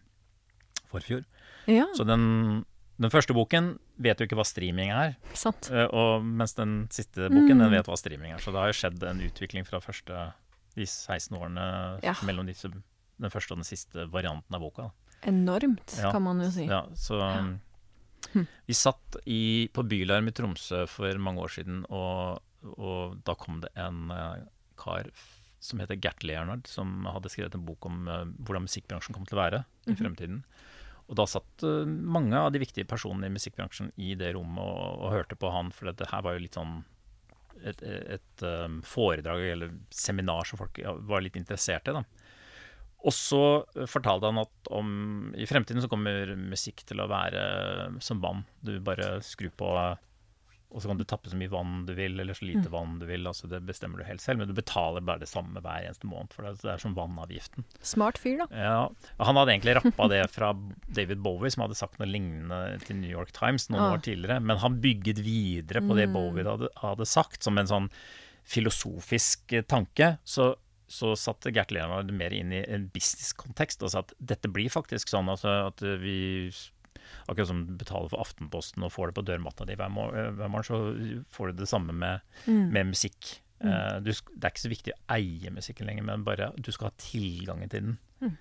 [0.87, 1.25] forfjor.
[1.67, 2.65] Ja, Så den,
[3.01, 5.69] den første boken vet jo ikke hva streaming er, sant.
[5.73, 7.65] eh, og, mens den siste boken Mm.
[7.65, 8.39] den vet hva streaming er.
[8.39, 10.33] Så det har jo skjedd en utvikling fra første,
[10.77, 12.15] de 16 årene Ja.
[12.23, 14.83] mellom disse, den første og den siste varianten av boka.
[14.83, 14.91] Da.
[15.33, 16.67] Enormt, kan man jo si.
[16.67, 17.19] Ja, så
[18.33, 18.47] Hm.
[18.67, 22.43] Vi satt i, på Bylarm i Tromsø for mange år siden, og,
[22.77, 24.39] og da kom det en uh,
[24.81, 25.11] kar
[25.67, 29.39] som heter Gert Leonard, som hadde skrevet en bok om uh, hvordan musikkbransjen kom til
[29.39, 30.01] å være i Mhm.
[30.03, 30.43] fremtiden.
[31.07, 35.01] Og da satt uh, mange av de viktige personene i musikkbransjen i det rommet og,
[35.07, 36.81] og hørte på han, for det her var jo litt sånn
[37.65, 40.77] et, et, um, foredrag eller seminar som folk
[41.09, 41.95] var litt interessert i.
[41.97, 42.03] da.
[43.07, 43.43] Og så
[43.79, 44.91] eh, fortalte han at om,
[45.39, 47.45] i fremtiden så kommer musikk til å være
[47.87, 48.43] eh, som vann.
[48.67, 49.69] Du bare skrur på,
[50.77, 53.05] og så kan du tappe så mye vann du vil, eller så lite vann du
[53.07, 53.23] vil.
[53.31, 56.35] altså Det bestemmer du helt selv, men du betaler bare det samme hver eneste måned.
[56.35, 57.65] for Det, det er som vannavgiften.
[57.87, 58.49] Smart fyr, da.
[58.51, 60.51] Ja, Han hadde egentlig rappa det fra
[60.91, 63.95] David Bowie, som hadde sagt noe lignende til New York Times noen Ah.
[63.95, 64.41] år tidligere.
[64.43, 67.89] Men han bygget videre på det Bowie hadde, hadde sagt, som en sånn
[68.47, 70.17] filosofisk eh, tanke.
[70.27, 70.57] Så,
[70.89, 75.11] så satte Gert Leonard mer inn i en businesskontekst og sa at dette blir faktisk
[75.11, 76.17] sånn altså, at vi
[77.31, 80.67] Akkurat som du betaler for Aftenposten og får det på dørmatta di hver, hver morgen,
[80.67, 80.79] så
[81.31, 82.73] får du det samme med, Mm.
[82.75, 83.29] med musikk.
[83.61, 86.89] Eh, du, det er ikke så viktig å eie musikken lenger, men bare du skal
[86.91, 87.99] ha tilgangen til den.
[88.23, 88.35] Mm.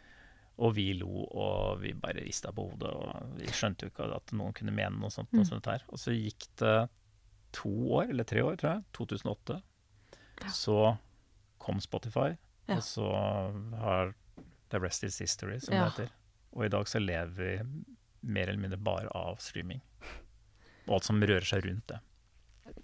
[0.66, 4.34] Og vi lo, og vi bare rista på hodet, og vi skjønte jo ikke at
[4.34, 5.30] noen kunne mene noe sånt.
[5.34, 5.40] Mm.
[5.44, 5.86] Og, sånt her.
[5.90, 6.76] og så gikk det
[7.60, 9.62] to år, eller tre år, tror jeg, 2008,
[10.52, 10.80] så
[11.66, 12.32] kom Spotify,
[12.70, 12.78] Ja.
[12.78, 13.10] og så
[13.82, 14.14] har
[14.70, 15.86] The Rest Is History, som Ja.
[15.90, 16.10] det heter.
[16.56, 17.86] Og i dag så lever vi
[18.24, 19.82] mer eller mindre bare av streaming.
[20.88, 22.00] Og alt som rører seg rundt det.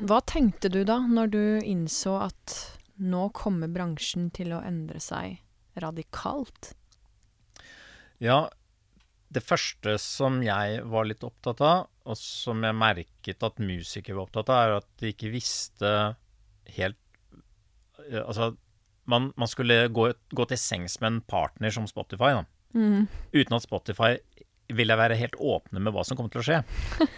[0.01, 5.39] Hva tenkte du da, når du innså at nå kommer bransjen til å endre seg
[5.81, 6.73] radikalt?
[8.21, 8.49] Ja,
[9.31, 14.27] det første som jeg var litt opptatt av, og som jeg merket at musikere var
[14.27, 15.93] opptatt av, er at de ikke visste
[16.77, 16.97] helt
[18.11, 18.51] eh, Altså,
[19.09, 22.45] man, man skulle gå, gå til sengs med en partner som Spotify, da.
[22.75, 23.07] Mm.
[23.33, 24.15] Uten at Spotify
[24.71, 26.59] ville være helt åpne med hva som kom til å skje.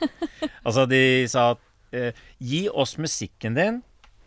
[0.65, 3.81] altså, de sa at eh, gi oss musikken din,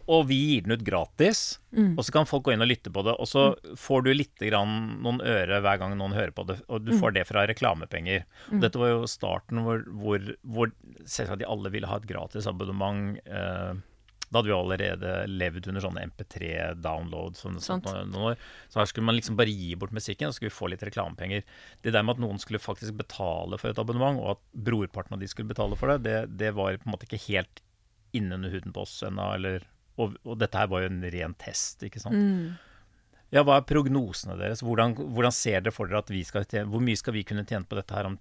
[0.06, 1.58] og vi gir den ut gratis.
[1.74, 1.96] Mm.
[1.98, 3.48] Og så kan folk gå inn og lytte på det, og så
[3.80, 7.16] får du litt grann noen øre hver gang noen hører på det, og du får
[7.16, 8.22] det fra reklamepenger.
[8.52, 10.70] Og dette var jo starten hvor, hvor, hvor
[11.02, 13.18] selvsagt de alle ville ha et gratis abonnement.
[13.26, 13.74] Eh,
[14.28, 17.38] da hadde vi allerede levd under sånne MP3-download.
[17.38, 18.10] Sånn, sånn, Sant.
[18.10, 18.40] noen år.
[18.72, 20.82] Så her skulle man liksom bare gi bort musikken, og så skulle vi få litt
[20.86, 21.46] reklamepenger.
[21.86, 25.22] Det der med at noen skulle faktisk betale for et abonnement, og at brorparten av
[25.22, 27.62] de skulle betale for det, det, det var på en måte ikke helt
[28.16, 29.30] innunder huden på oss ennå.
[29.96, 32.18] Og, og dette her var jo en ren test, ikke sant.
[32.18, 32.56] Mm.
[33.34, 34.62] Ja, hva er prognosene deres?
[34.62, 37.42] Hvordan, hvordan ser dere for dere at vi skal tjene Hvor mye skal vi kunne
[37.42, 38.20] tjene på dette her om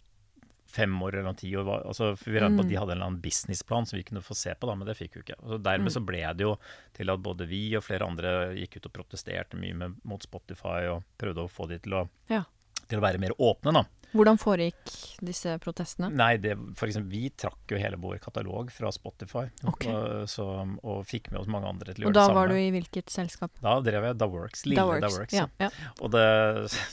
[0.76, 1.70] fem år eller ti år?
[1.88, 4.36] Altså, vi regnet på at de hadde en eller annen businessplan som vi kunne få
[4.38, 5.38] se på, da, men det fikk vi ikke.
[5.48, 6.56] Og dermed så ble det jo
[6.98, 10.86] til at både vi og flere andre gikk ut og protesterte mye med, mot Spotify
[10.92, 12.44] og prøvde å få de til å, Ja.
[12.88, 13.86] til å være mer åpne, da.
[14.16, 14.94] Hvordan foregikk
[15.28, 16.08] disse protestene?
[16.16, 19.92] Nei, det, for eksempel, vi trakk jo hele vår katalog fra Spotify, Okay.
[19.92, 20.46] og, så,
[20.86, 22.32] og fikk med oss mange andre til å gjøre det samme.
[22.32, 23.52] Og da var du i hvilket selskap?
[23.64, 25.36] Da drev jeg Da Works, lille Da Works.
[25.36, 25.70] Ja, ja.
[26.00, 26.26] Og det,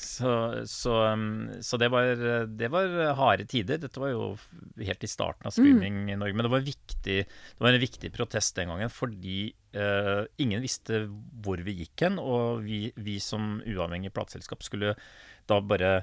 [0.02, 0.34] så,
[0.68, 0.98] så,
[1.62, 2.12] så det, var,
[2.50, 3.80] det var harde tider.
[3.82, 4.32] Dette var jo
[4.82, 6.36] helt i starten av streaming i Norge.
[6.36, 11.06] Men det var, viktig, det var en viktig protest den gangen fordi Uh, ingen visste
[11.40, 12.18] hvor vi gikk hen.
[12.20, 14.92] Og vi, vi som uavhengig plateselskap skulle
[15.48, 16.02] da bare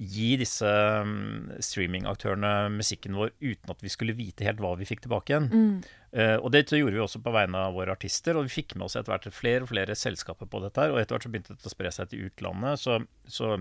[0.00, 0.64] gi disse
[1.04, 5.48] um, streamingaktørene musikken vår uten at vi skulle vite helt hva vi fikk tilbake igjen.
[5.52, 5.74] Mm.
[6.16, 8.88] Uh, og det gjorde vi også på vegne av våre artister, og vi fikk med
[8.88, 11.54] oss etter hvert flere og flere selskaper på dette her, og etter hvert så begynte
[11.58, 12.96] det å spre seg til utlandet, så,
[13.28, 13.52] så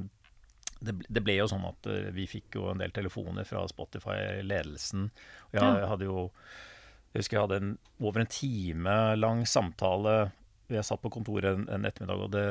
[0.80, 5.10] det, det ble jo sånn at eh, vi fikk jo en del telefoner fra Spotify-ledelsen,
[5.52, 5.88] jeg, Ja.
[5.92, 6.30] hadde jo
[7.10, 7.70] jeg husker jeg hadde en,
[8.06, 10.32] over en time lang samtale
[10.78, 12.44] jeg satt på kontoret en, en ettermiddag, og det,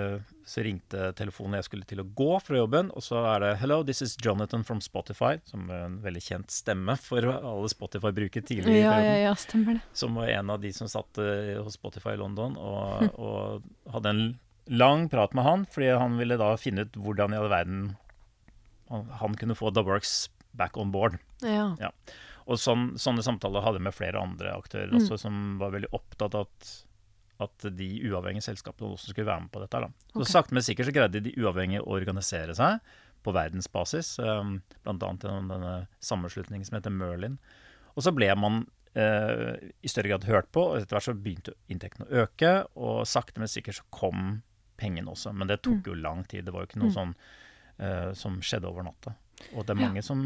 [0.48, 2.90] så ringte telefonen jeg skulle til å gå fra jobben.
[2.98, 6.50] Og så er det 'Hello, this is Jonathan from Spotify', som er en veldig kjent
[6.50, 8.74] stemme for alle Spotify-brukere tidligere.
[8.74, 9.82] i Ja, ja, ja, stemmer det.
[9.92, 14.06] som var en av de som satt uh, hos Spotify i London, og, og hadde
[14.10, 17.96] en lang prat med han, fordi han ville da finne ut hvordan i all verden
[18.90, 21.18] han, han kunne få The Works back on board.
[21.42, 21.74] Ja.
[22.48, 25.02] Og sån, sånne samtaler hadde jeg med flere andre aktører Mm.
[25.02, 26.70] også, som var veldig opptatt av at,
[27.38, 29.82] at de uavhengige selskapene også skulle være med på dette.
[29.84, 29.90] Da.
[30.12, 30.32] Så okay.
[30.32, 32.80] sakte, men sikkert så greide de uavhengige å organisere seg
[33.26, 34.94] på verdensbasis, um, bl.a.
[34.96, 35.74] gjennom denne
[36.04, 37.38] sammenslutningen som heter Merlin.
[37.94, 38.62] Og så ble man
[38.98, 43.02] eh, i større grad hørt på, og etter hvert så begynte inntektene å øke, og
[43.10, 44.28] sakte, men sikkert så kom
[44.78, 45.34] pengene også.
[45.34, 46.46] Men det tok jo lang tid.
[46.46, 47.14] Det var jo ikke noe sånn
[47.82, 49.16] eh, som skjedde over natta.
[49.54, 50.20] Og det er mange som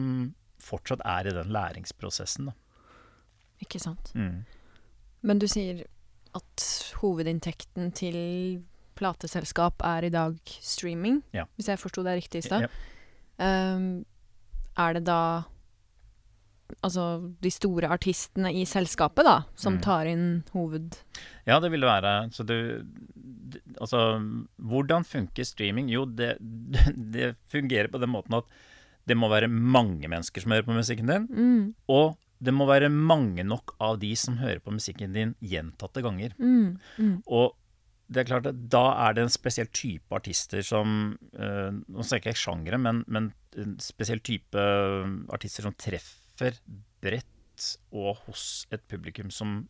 [0.62, 2.56] fortsatt er i den læringsprosessen, da.
[3.62, 4.10] Ikke sant.
[4.18, 4.42] Mm.
[5.22, 5.84] Men du sier
[6.34, 6.66] at
[7.02, 8.62] hovedinntekten til
[8.98, 11.44] plateselskap er i dag streaming, Ja.
[11.56, 12.66] hvis jeg forsto det riktig i stad.
[13.40, 13.74] Ja.
[13.76, 14.04] Um,
[14.78, 15.42] er det da
[16.82, 17.02] altså
[17.42, 19.80] de store artistene i selskapet, da, som Mm.
[19.84, 20.96] tar inn hoved...
[21.46, 22.30] Ja, det vil det være.
[22.32, 23.98] Så du d- Altså,
[24.56, 25.90] hvordan funker streaming?
[25.90, 28.44] Jo, det, det fungerer på den måten at
[29.06, 32.90] det må være mange mennesker som hører på musikken din, Mm, og det må være
[32.92, 36.34] mange nok av de som hører på musikken din gjentatte ganger.
[36.38, 37.52] mm, mm, Og
[38.12, 42.28] det er klart at da er det en spesiell type artister som eh, Nå snakker
[42.28, 44.64] jeg ikke sjangere, men, men en spesiell type
[45.32, 46.58] artister som treffer
[47.02, 47.28] bredt
[47.94, 49.62] og hos et publikum som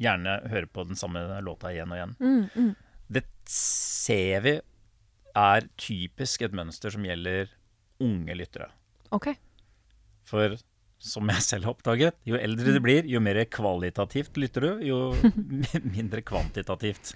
[0.00, 2.16] gjerne hører på den samme låta igjen og igjen.
[2.20, 2.72] mm, mm.
[3.10, 4.52] Det ser vi
[5.36, 7.50] er typisk et mønster som gjelder
[8.00, 8.70] unge lyttere.
[9.10, 9.32] OK.
[10.26, 10.54] For
[11.00, 14.98] som jeg selv har oppdaget, jo eldre du blir, jo mer kvalitativt lytter du, jo
[15.96, 17.14] mindre kvantitativt.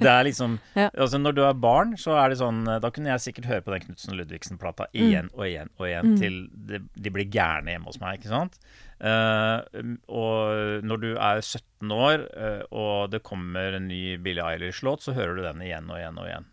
[0.00, 0.88] Det er liksom Ja.
[0.90, 3.70] Altså når du er barn, så er det sånn Da kunne jeg sikkert høre på
[3.74, 6.16] den Knutsen Ludvigsen-plata igjen og igjen og igjen Mm.
[6.20, 6.34] til
[6.68, 8.58] de, de blir gærne hjemme hos meg, ikke sant?
[8.98, 9.62] Uh,
[10.10, 15.14] og når du er 17 år, uh, og det kommer en ny Billie Eilish-låt, så
[15.16, 16.46] hører du den igjen og igjen og igjen.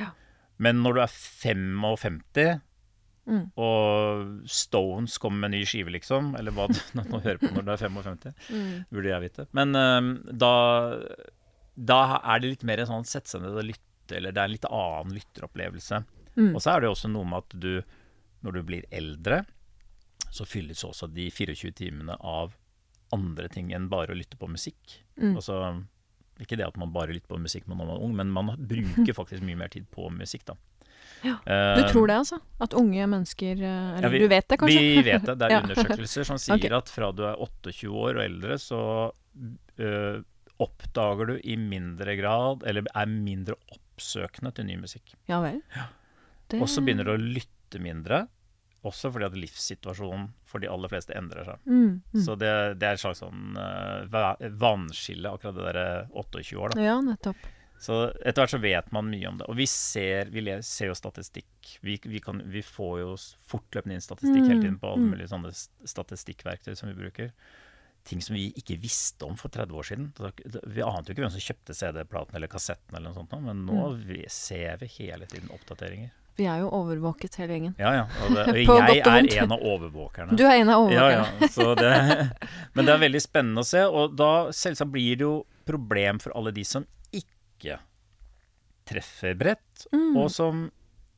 [0.00, 0.08] Ja.
[0.58, 2.18] Men når du er 55
[3.26, 3.48] Mm.
[3.58, 7.64] og Stones kommer med en ny skive, liksom, eller hva du nå hører på når
[7.66, 8.84] du er 55, Mm.
[8.92, 9.46] burde jeg vite.
[9.58, 10.52] Men um, da,
[11.76, 14.48] da er det litt mer en sånn sette seg ned og lytte, eller det er
[14.50, 16.02] en litt annen lytteropplevelse.
[16.36, 16.52] Mm.
[16.54, 17.72] Og så er det også noe med at du,
[18.46, 19.42] når du blir eldre,
[20.30, 22.54] så fylles også de 24 timene av
[23.14, 25.00] andre ting enn bare å lytte på musikk.
[25.18, 25.34] Mm.
[25.38, 25.58] Altså,
[26.42, 29.14] ikke det at man bare lytter på musikk når man er ung, men man bruker
[29.16, 30.56] faktisk mye mer tid på musikk, da.
[31.24, 31.38] Ja.
[31.46, 32.38] Eh, Du tror det, altså?
[32.60, 34.78] At unge mennesker eh, Eller Ja, vi- du vet det, kanskje?
[34.80, 35.38] Vi vet det.
[35.38, 35.60] Det er Ja.
[35.62, 36.70] undersøkelser som sier okay.
[36.76, 38.80] at fra du er 28 år og eldre, så
[39.80, 40.22] øh,
[40.60, 45.14] oppdager du i mindre grad, eller er mindre oppsøkende til ny musikk.
[45.28, 45.60] Ja vel.
[46.48, 48.26] Det- Og så begynner du å lytte mindre,
[48.86, 51.58] også fordi at livssituasjonen for de aller fleste endrer seg.
[51.66, 52.22] mm, mm.
[52.24, 56.70] Så det, det er et slags sånn uh, va- vannskille, akkurat det derre 28 år,
[56.76, 56.80] da.
[56.86, 57.36] Ja, nettopp.
[57.78, 59.46] Så etter hvert så vet man mye om det.
[59.52, 61.74] Og vi ser, vi ser jo statistikk.
[61.84, 63.10] Vi, vi, kan, vi får jo
[63.50, 65.14] fortløpende inn statistikk hele tiden på alle Mm, mm.
[65.16, 65.52] mulige sånne
[65.90, 67.30] statistikkverktøy som vi bruker.
[68.06, 70.12] Ting som vi ikke visste om for 30 år siden.
[70.72, 73.80] Vi ante jo ikke hvem som kjøpte CD-platen eller kassetten, eller noe sånt, men nå
[73.92, 74.04] Mm.
[74.06, 76.10] vi, ser vi hele tiden oppdateringer.
[76.36, 77.74] Vi er jo overvåket hele gjengen.
[77.80, 78.04] Ja, ja.
[78.26, 80.36] Og, det, og jeg er en av overvåkerne.
[80.36, 81.40] Du er en av Ja, overvåkerne.
[81.40, 81.48] ja.
[81.48, 81.92] Så det,
[82.74, 86.36] men det er veldig spennende å se, og da selvsagt blir det jo problem for
[86.36, 86.84] alle de som
[87.56, 87.78] ikke
[88.86, 90.16] treffer bredt, Mm.
[90.16, 90.66] og som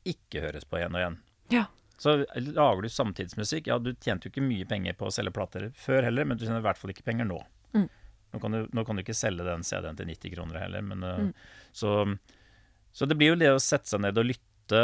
[0.09, 1.17] ikke høres på igjen og igjen.
[1.53, 1.65] Ja.
[1.99, 5.69] Så lager du samtidsmusikk, ja du tjente jo ikke mye penger på å selge plater
[5.75, 7.39] før heller, men du tjener i hvert fall ikke penger nå.
[7.75, 7.89] Mm.
[8.31, 11.03] Nå, kan du, nå kan du ikke selge den CD-en til 90 kroner heller, men
[11.03, 11.33] uh, Mm.
[11.73, 11.93] så,
[12.93, 14.81] så det blir jo det å sette seg ned og lytte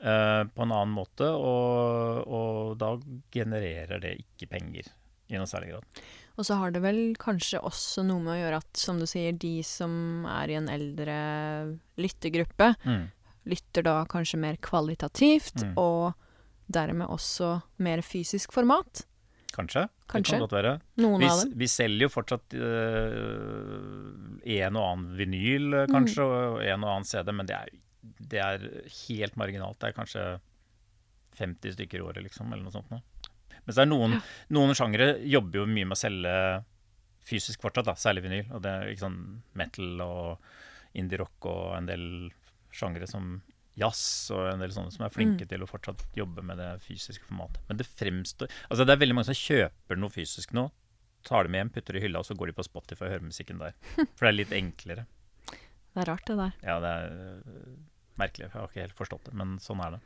[0.00, 2.92] eh, på en annen måte, og, og da
[3.34, 4.92] genererer det ikke penger
[5.28, 6.02] i noe særlig grad.
[6.38, 9.32] Og så har det vel kanskje også noe med å gjøre at, som du sier,
[9.34, 11.16] de som er i en eldre
[11.98, 13.08] lyttegruppe, Mm.
[13.48, 15.74] lytter da kanskje mer kvalitativt, Mm.
[15.76, 16.14] og
[16.70, 19.04] dermed også mer fysisk format.
[19.52, 19.88] Kanskje.
[20.08, 20.36] Kanskje.
[20.36, 20.80] Det kan godt være.
[20.98, 21.52] Noen Vi, av dem.
[21.58, 24.12] vi selger jo fortsatt øh,
[24.46, 25.94] en og annen vinyl, kanskje, Mm.
[25.94, 27.68] kanskje, og en og annen CD, men det er,
[28.20, 28.58] det er
[29.08, 29.78] helt marginalt.
[29.80, 30.40] Det er kanskje
[31.38, 33.02] 50 stykker i året, liksom, eller noe sånt noe.
[33.68, 34.16] Mens det er noen,
[34.56, 36.34] noen sjangere jobber jo mye med å selge
[37.28, 38.46] fysisk fortsatt, da, særlig vinyl.
[38.56, 39.20] Og det er ikke sånn
[39.60, 40.48] metal og
[40.96, 42.04] indie-rock og en del
[42.72, 43.42] sjangere som
[43.78, 45.50] jazz og en del sånne som er flinke Mm.
[45.52, 47.60] til å fortsatt jobbe med det fysiske formatet.
[47.68, 50.70] Men det fremstår Altså det er veldig mange som kjøper noe fysisk nå,
[51.28, 53.12] tar det med hjem, putter det i hylla, og så går de på Spotify og
[53.12, 53.74] hører musikken der.
[54.16, 55.04] For det er litt enklere.
[55.52, 56.52] Det er rart, det der.
[56.64, 57.76] Ja, det er øh,
[58.18, 58.48] merkelig.
[58.48, 60.00] Jeg har ikke helt forstått det, men sånn er det.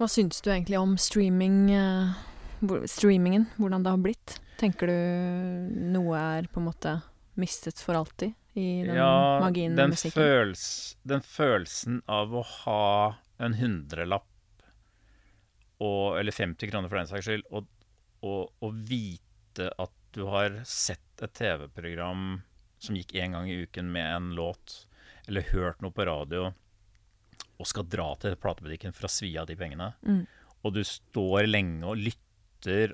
[0.00, 2.16] Hva syns du egentlig om streaming, eh,
[2.60, 3.46] hvor- streamingen?
[3.56, 4.38] Hvordan det har blitt?
[4.60, 6.94] Tenker du noe er på en måte
[7.36, 10.16] mistet for alltid i den ja, magien den, musikken?
[10.16, 14.24] føls, den følelsen av å ha en hundrelapp
[15.84, 17.66] og, eller 50 kroner for den saks skyld, og,
[18.24, 22.38] og, og vite at du har sett et TV-program
[22.80, 24.86] som gikk én gang i uken med en låt,
[25.28, 26.48] eller hørt noe på radio,
[27.56, 30.24] og skal dra til platebutikken for å svi av de pengene, Mm.
[30.64, 32.22] og du står lenge og lytter,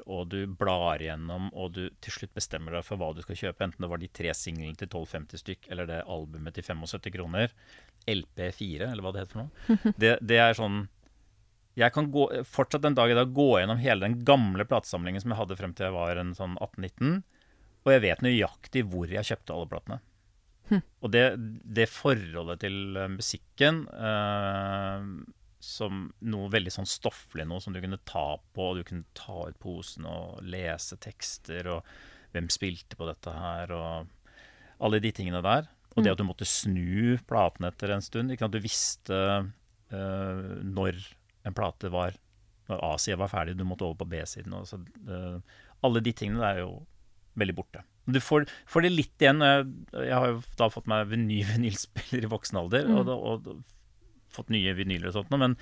[0.07, 3.65] og du blar gjennom, og du til slutt bestemmer deg for hva du skal kjøpe,
[3.65, 7.55] enten det var de tre singlene til 12,50 stykk, eller det albumet til 75 kroner,
[8.11, 10.85] LP4, eller hva det heter for noe, det, det er sånn
[11.79, 15.33] jeg kan gå, fortsatt den dag i dag gå gjennom hele den gamle platesamlingen som
[15.33, 17.23] jeg hadde frem til jeg var en sånn 18-19,
[17.83, 20.03] og jeg vet nøyaktig hvor jeg kjøpte alle platene.
[21.03, 21.25] Og det,
[21.77, 22.77] det forholdet til
[23.13, 25.09] musikken eh,
[25.63, 29.45] som noe veldig sånn stofflig noe som du kunne ta på, og du kunne ta
[29.49, 31.87] ut posen og lese tekster, og
[32.35, 34.43] hvem spilte på dette her, og
[34.83, 35.69] alle de tingene der.
[35.93, 38.33] Og det at du måtte snu platene etter en stund.
[38.33, 38.55] Ikke sant?
[38.57, 39.19] Du visste
[39.93, 40.97] uh, når
[41.45, 42.17] en plate var
[42.71, 44.55] Når A-sida var ferdig, du måtte over på B-siden.
[44.57, 45.39] Uh,
[45.85, 46.71] alle de tingene er jo
[47.39, 47.83] veldig borte.
[48.09, 49.43] Du får, får det litt igjen.
[49.45, 49.69] Jeg,
[50.09, 53.53] Jeg har jo da fått meg ny vinylspiller i voksen alder, og, da- og,
[54.37, 55.57] fått nye vinyler og sånt men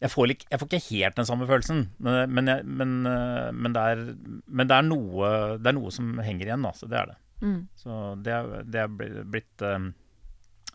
[0.00, 1.80] jeg får, ikke, jeg får ikke helt den samme følelsen.
[2.00, 4.04] Men, men, jeg, men, eh, men, det, er,
[4.48, 6.88] men det, er noe, det er noe som henger igjen, altså.
[6.88, 7.16] Det er det.
[7.44, 7.58] Mm.
[7.76, 8.90] Så det er, det er
[9.32, 9.78] blitt eh,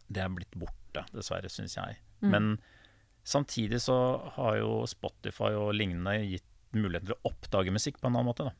[0.09, 1.97] Det er blitt borte, dessverre, syns jeg.
[2.21, 2.29] Mm.
[2.35, 2.51] Men
[3.25, 3.97] samtidig så
[4.37, 8.45] har jo Spotify og lignende gitt muligheten til å oppdage musikk på en annen måte.
[8.45, 8.53] da.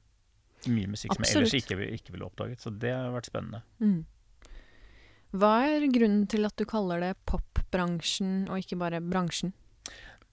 [0.71, 2.63] Mye musikk som jeg ellers ikke, ikke ville oppdaget.
[2.63, 3.61] Så det har vært spennende.
[3.77, 4.01] Mm.
[5.35, 9.51] Hva er grunnen til at du kaller det popbransjen og ikke bare bransjen?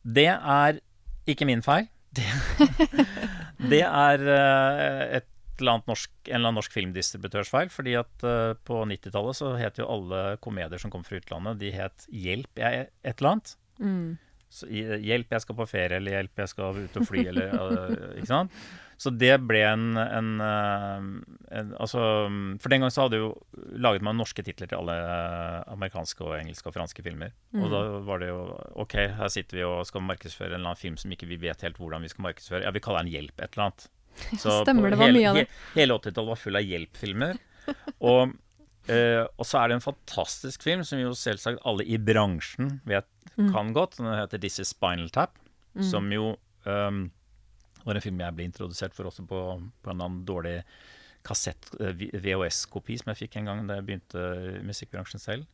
[0.03, 0.79] Det er
[1.31, 1.88] ikke min feil.
[2.12, 2.27] Det,
[3.73, 5.29] det er eh, et
[5.61, 7.71] eller annet norsk, en eller annen norsk filmdistributørs feil.
[7.73, 11.73] fordi at eh, på 90-tallet så het jo alle komedier som kom fra utlandet, de
[11.75, 13.57] het Hjelp, jeg et eller annet.
[13.79, 14.07] Mm.
[14.53, 18.09] Så, hjelp, jeg skal på ferie, eller hjelp, jeg skal ut og fly, eller øh,
[18.19, 18.65] Ikke sant?
[19.03, 21.07] Så det ble en, en, øh,
[21.59, 22.03] en Altså
[22.62, 23.31] For den gang så hadde jo
[23.83, 27.33] laget man norske titler til alle øh, amerikanske og engelske og franske filmer.
[27.59, 28.45] Og da var det jo
[28.85, 31.65] OK, her sitter vi og skal markedsføre en eller annen film som ikke vi vet
[31.67, 32.62] helt hvordan vi skal markedsføre.
[32.62, 33.88] Ja, vi kaller den Hjelp et eller annet.
[34.43, 35.47] Så Stemmer, det var hele, mye av det.
[35.75, 37.43] Hele 80-tallet var full av hjelpfilmer.
[38.12, 38.37] Og,
[38.93, 43.09] eh, og så er det en fantastisk film som jo selvsagt alle i bransjen vet
[43.33, 43.47] Mm.
[43.49, 43.97] kan godt.
[43.97, 45.38] Den heter 'This Is Spinal Tap',
[45.81, 46.37] som jo
[46.67, 47.11] um,
[47.85, 49.40] var en film jeg ble introdusert for også på,
[49.83, 50.61] på en annen dårlig
[51.27, 54.23] kassett, eh, VHS-kopi som jeg fikk en gang da jeg begynte
[54.59, 55.47] i musikkbransjen selv.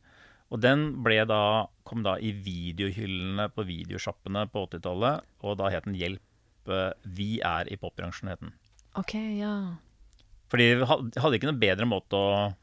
[0.49, 0.87] Og den
[1.29, 6.21] da, kom da i videohyllene på videosjappene på 80-tallet, og da het den 'Hjelp,
[6.67, 8.53] eh, vi er i popbransjen', het den.
[8.95, 9.77] OK, ja.
[10.49, 12.55] Fordi vi hadde ikke noe bedre måte å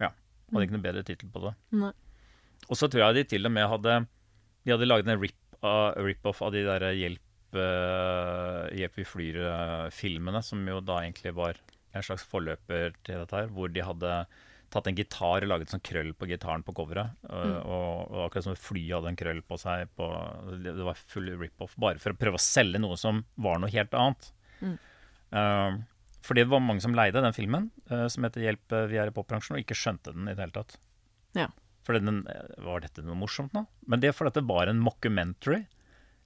[0.00, 0.10] Ja,
[0.52, 1.54] hadde ikke noe bedre tittel på det.
[1.70, 1.92] Nei.
[2.68, 4.06] Og så tror jeg de til og med hadde
[4.64, 10.62] De hadde laget en rip- uh, rip-off av de der Hjelp, Hjelp vi flyr-filmene, som
[10.68, 11.60] jo da egentlig var
[11.92, 14.14] en slags forløper til dette her, hvor de hadde
[14.72, 17.12] tatt en gitar og laget sånn krøll på gitaren på coveret.
[17.28, 17.56] Mm.
[17.60, 19.90] og, og akkurat som et fly hadde en krøll på seg.
[19.98, 20.08] På,
[20.64, 23.96] det, var full rip-off, bare for å prøve å selge noe som var noe helt
[23.98, 24.30] annet.
[25.32, 25.82] Uh,
[26.22, 29.14] fordi det var mange som leide den filmen, uh, som heter 'Hjelp, vi er i
[29.14, 30.78] popbransjen', og ikke skjønte den i det hele tatt.
[31.36, 31.50] Ja.
[31.82, 32.22] For den,
[32.62, 33.66] var dette noe morsomt nå?
[33.90, 35.64] Men det er fordi det var en mockumentary,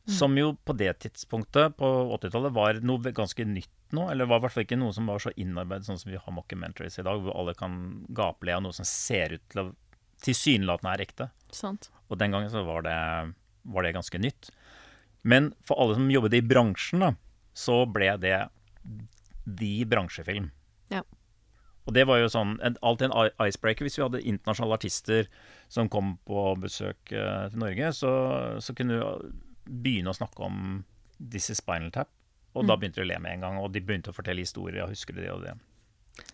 [0.06, 4.06] som jo på det tidspunktet, på 80-tallet, var noe ganske nytt nå.
[4.10, 6.36] Eller var i hvert fall ikke noe som var så innarbeidet sånn som vi har
[6.36, 7.80] mockumentaries i dag, hvor alle kan
[8.14, 9.72] gape le av noe som ser ut til å
[10.24, 11.28] tilsynelatende er ekte.
[11.54, 11.90] Sant.
[12.06, 12.98] Og den gangen så var det,
[13.66, 14.50] var det ganske nytt.
[15.26, 17.12] Men for alle som jobbet i bransjen, da,
[17.56, 18.38] så ble det
[19.46, 20.50] de bransjefilm.
[20.92, 21.02] Ja.
[21.86, 23.86] Og det var jo sånn en, alltid en icebreaker.
[23.86, 25.28] Hvis vi hadde internasjonale artister
[25.72, 28.12] som kom på besøk eh, til Norge, så,
[28.62, 29.34] så kunne du
[29.66, 30.84] begynne å snakke om
[31.18, 32.08] This is Spinal Tap.
[32.54, 32.68] Og Mm.
[32.68, 34.82] da begynte de å le med en gang, og de begynte å fortelle historier.
[34.82, 35.54] og husker det og det?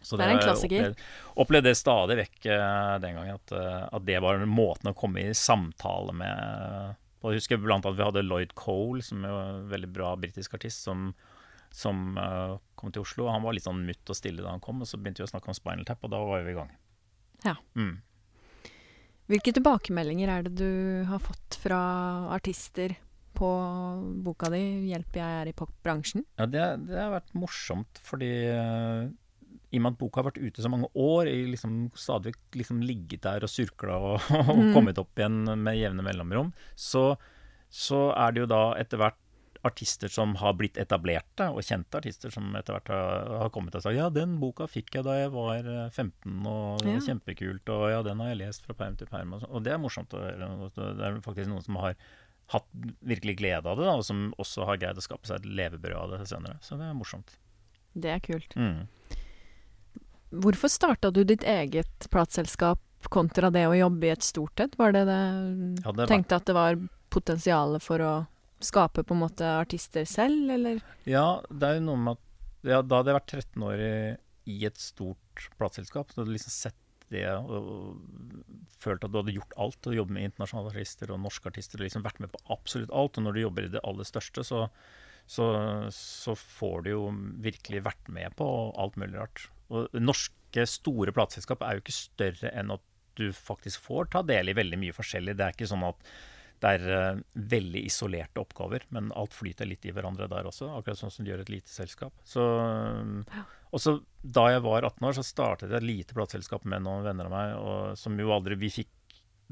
[0.03, 0.91] Så Det er en klassiker.
[0.91, 0.97] Opplevde,
[1.37, 5.19] Opplevde det stadig vekk eh, den gangen, at, eh, at det var måten å komme
[5.19, 9.69] i samtale med og Jeg husker blant annet vi hadde Lloyd Cole, som er en
[9.71, 11.15] veldig bra britisk artist, som,
[11.71, 13.29] som eh, kom til Oslo.
[13.31, 15.31] Han var litt sånn mutt og stille da han kom, og så begynte vi å
[15.31, 16.73] snakke om Spinal Tap, og da var vi i gang.
[17.45, 17.55] Ja.
[17.77, 18.03] Mm.
[19.31, 21.79] Hvilke tilbakemeldinger er det du har fått fra
[22.35, 22.97] artister
[23.35, 23.49] på
[24.25, 26.25] boka di 'Hjelp, jeg er i popbransjen'?
[26.39, 29.09] Ja, det, det har vært morsomt, fordi eh,
[29.73, 32.83] i og med at boka har vært ute så mange år, i liksom stadig liksom
[32.85, 34.21] ligget der og surkla og,
[34.53, 34.73] og Mm.
[34.75, 37.17] kommet opp igjen med jevne mellomrom, så,
[37.73, 39.19] så er det jo da etter hvert
[39.65, 43.83] artister som har blitt etablerte, og kjente artister som etter hvert har, har kommet og
[43.85, 46.99] sagt ja, den boka fikk jeg da jeg var eh, 15, og det Ja.
[47.07, 49.79] kjempekult, og ja, den har jeg lest fra perm til perm, og, og det er
[49.79, 50.51] morsomt å høre.
[50.75, 51.95] Det er faktisk noen som har
[52.53, 52.67] hatt
[53.01, 55.97] virkelig glede av det, da, og som også har greid å skape seg et levebrød
[55.97, 56.59] av det senere.
[56.65, 57.37] Så det er morsomt.
[57.93, 58.57] Det er kult.
[58.57, 58.89] Mm.
[60.43, 62.81] hvorfor starta du ditt eget plateselskap
[63.13, 64.77] kontra det å jobbe i et stort et?
[64.79, 65.23] Var det det
[65.83, 66.79] du Tenkte at det var
[67.13, 68.13] potensial for å
[68.63, 70.81] skape på en måte artister selv, eller?
[71.05, 72.29] Ja, det er jo noe med at
[72.63, 73.95] ja, Da hadde jeg vært 13 år i,
[74.55, 76.13] i et stort plateselskap.
[76.13, 76.79] Så hadde jeg liksom sett
[77.13, 77.95] det og,
[78.83, 79.89] følt at du hadde gjort alt.
[79.89, 81.81] Og jobbet med internasjonale artister og norske artister.
[81.81, 83.19] Og liksom vært med på absolutt alt.
[83.19, 84.65] Og når du jobber i det aller største, så,
[85.31, 85.49] så,
[85.95, 87.03] så får du jo
[87.45, 88.49] virkelig vært med på
[88.83, 89.47] alt mulig rart.
[89.73, 92.83] Og norske store plateselskap er jo ikke større enn at
[93.21, 95.37] du faktisk får ta del i veldig mye forskjellig.
[95.37, 96.13] Det er ikke sånn at
[96.63, 97.21] det er eh,
[97.53, 100.69] veldig isolerte oppgaver, men alt flyter litt i hverandre der også.
[100.79, 102.15] Akkurat sånn som det gjør et lite selskap.
[102.23, 102.45] Så,
[103.73, 107.03] og så Da jeg var 18 år, så startet jeg et lite plateselskap med noen
[107.03, 108.93] venner av meg, og, som jo aldri vi fikk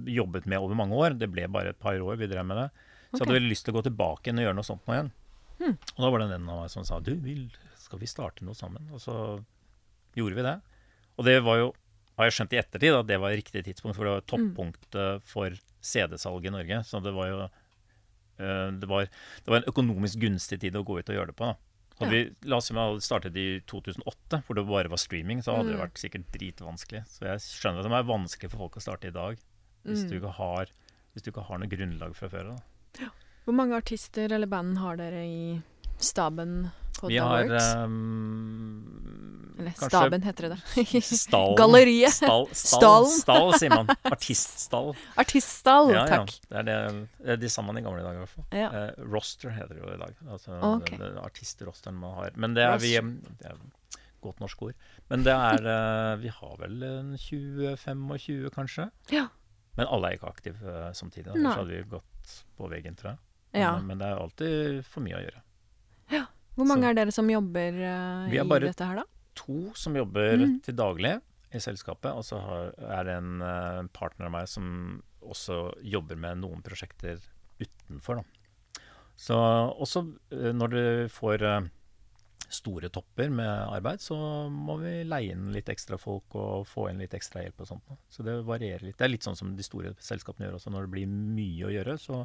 [0.07, 1.19] jobbet med over mange år.
[1.19, 2.69] Det ble bare et par år vi drev med det.
[3.11, 4.95] Så jeg hadde veldig lyst til å gå tilbake igjen og gjøre noe sånt nå
[4.95, 5.11] igjen.
[5.61, 5.75] Hmm.
[5.75, 7.49] Og da var det en venn av meg som sa du, vil,
[7.83, 8.87] skal vi starte noe sammen?
[8.95, 9.17] Og så
[10.15, 10.55] gjorde vi det.
[11.19, 11.73] Og det var jo,
[12.21, 15.59] har jeg skjønt i ettertid, at det var riktig tidspunkt, for det var toppunktet for
[15.81, 16.83] CD-salg i Norge.
[16.85, 19.09] Så det var jo eh, det var,
[19.45, 21.51] det var en økonomisk gunstig tid å gå ut og gjøre det på.
[21.51, 21.57] da.
[22.01, 25.43] Hadde vi, la oss si vi hadde startet i 2008, hvor det bare var streaming,
[25.45, 25.83] så hadde det Mm.
[25.85, 27.03] vært sikkert dritvanskelig.
[27.12, 29.37] Så jeg skjønner at det er vanskelig for folk å starte i dag,
[29.85, 30.22] hvis, du, Mm.
[30.22, 30.66] ikke har,
[31.12, 32.62] hvis du ikke har noe grunnlag fra før av.
[33.45, 35.62] Hvor mange artister eller band har dere i
[35.99, 36.70] staben
[37.01, 37.71] på Vi The har Works?
[37.75, 38.97] ehm,
[39.61, 41.03] eller kanskje staben, heter det.
[41.21, 41.57] Stallen.
[41.59, 42.13] Galleriet.
[42.17, 43.11] Stall, stall, Stallen.
[43.11, 43.91] stall, sier man.
[44.15, 44.95] Artiststall.
[45.21, 46.21] Artiststall, Ja, ja.
[46.23, 46.33] takk.
[46.49, 46.77] Det er det,
[47.21, 48.47] det er de sammen i gamle dager, i hvert fall.
[48.57, 48.71] Ja.
[48.73, 50.15] Eh, roster heter det jo i dag.
[50.29, 50.97] Altså okay.
[50.97, 52.33] det, det artistrosteren man har.
[52.41, 53.61] Men det er vi det er
[54.21, 54.75] Godt norsk ord.
[55.09, 58.91] Men det er eh, Vi har vel en 20-25, kanskje.
[59.13, 59.27] Ja.
[59.79, 61.31] Men alle er ikke aktive eh, samtidig.
[61.37, 63.21] Ellers hadde vi gått på veggen, tror jeg.
[63.53, 63.71] Men, ja.
[63.81, 65.41] men det er alltid for mye å gjøre.
[66.61, 69.05] Hvor mange så- er dere som jobber uh, i dette her, da?
[69.41, 70.61] to som jobber Mm.
[70.63, 71.15] til daglig
[71.55, 76.17] i selskapet, og så har, er det en uh, partner av meg som også jobber
[76.17, 77.19] med noen prosjekter
[77.61, 78.21] utenfor.
[78.21, 78.83] Da.
[79.17, 79.35] Så
[79.81, 80.03] også
[80.33, 80.83] uh, når du
[81.13, 81.69] får uh,
[82.51, 84.17] store topper med arbeid, så
[84.51, 87.85] må vi leie inn litt ekstra folk og få inn litt ekstra hjelp og sånt.
[87.89, 87.97] da.
[88.11, 88.97] Så det varierer litt.
[88.99, 90.73] Det er litt sånn som de store selskapene gjør også.
[90.75, 92.25] Når det blir mye å gjøre, så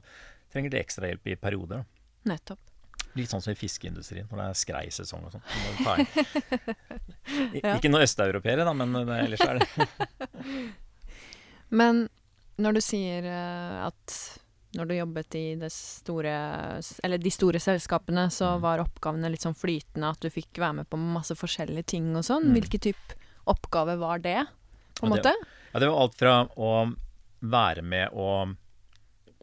[0.52, 1.84] trenger de ekstra hjelp i perioder.
[1.86, 2.34] da.
[2.34, 2.60] Nettopp.
[3.16, 5.45] Litt sånn som i fiskeindustrien, når det er skreisesong og sånn.
[7.55, 7.74] Ja.
[7.80, 9.68] Ikke noe østeuropeere, da, men det, ellers er det
[11.80, 12.03] Men
[12.61, 14.16] når du sier eh, at
[14.76, 16.34] når du jobbet i store
[17.07, 18.61] Eller de store selskapene, så Mm.
[18.61, 22.24] var oppgavene litt sånn flytende, at du fikk være med på masse forskjellige ting og
[22.28, 22.49] sånn.
[22.51, 22.57] Mm.
[22.59, 24.45] Hvilken type oppgave var det,
[24.99, 25.34] på en Ja, måte?
[25.74, 26.72] Ja, det var alt fra å
[27.41, 28.30] være med å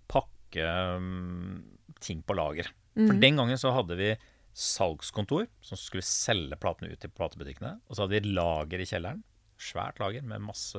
[0.09, 1.65] pakke um,
[2.01, 2.69] ting på lager.
[2.95, 3.21] For Mm.
[3.21, 4.17] den gangen så hadde vi
[4.55, 7.79] salgskontor som skulle selge platene ut til platebutikkene.
[7.89, 9.23] Og så hadde vi lager i kjelleren.
[9.59, 10.77] Svært lager med masse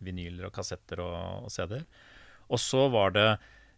[0.00, 1.84] vinyler og kassetter og, og CD-er.
[2.48, 3.26] Og så var det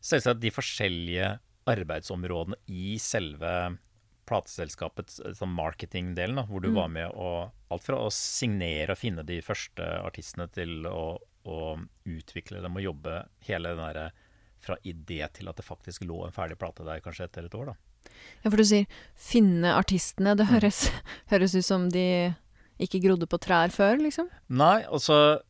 [0.00, 1.32] selvsagt de forskjellige
[1.66, 3.78] arbeidsområdene i selve
[4.30, 6.74] plateselskapets eh, sånn marketingdelen, hvor du Mm.
[6.74, 11.58] var med å Alt fra å signere og finne de første artistene til å, å
[12.04, 14.08] utvikle dem og jobbe hele den derre
[14.60, 17.66] fra idé til at det faktisk lå en ferdig plate der kanskje etter et år,
[17.72, 17.74] da.
[18.44, 18.86] Ja, for du sier
[19.16, 20.36] 'finne artistene'.
[20.36, 20.54] Det Mm.
[20.60, 20.90] høres,
[21.32, 22.34] høres ut som de
[22.80, 24.28] ikke grodde på trær før, liksom.
[24.48, 25.40] Nei, altså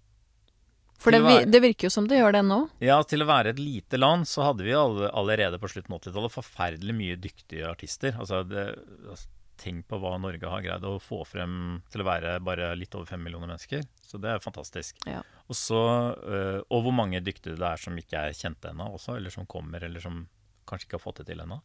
[0.99, 2.69] For det, være- det virker jo som det gjør det nå.
[2.81, 6.31] Ja, til å være et lite land så hadde vi allerede på slutten av 80-tallet
[6.35, 8.13] forferdelig mye dyktige artister.
[8.19, 8.77] Altså, det,
[9.09, 9.27] altså,
[9.61, 11.55] tenk på hva Norge har greid å få frem
[11.93, 13.85] til å være bare litt over fem millioner mennesker.
[14.01, 15.01] Så det er fantastisk.
[15.09, 15.23] Ja.
[15.47, 15.81] Og, så,
[16.25, 19.49] øh, og hvor mange dyktige det er som ikke er kjente ennå også, eller som
[19.51, 20.23] kommer, eller som
[20.69, 21.61] kanskje ikke har fått det til ennå.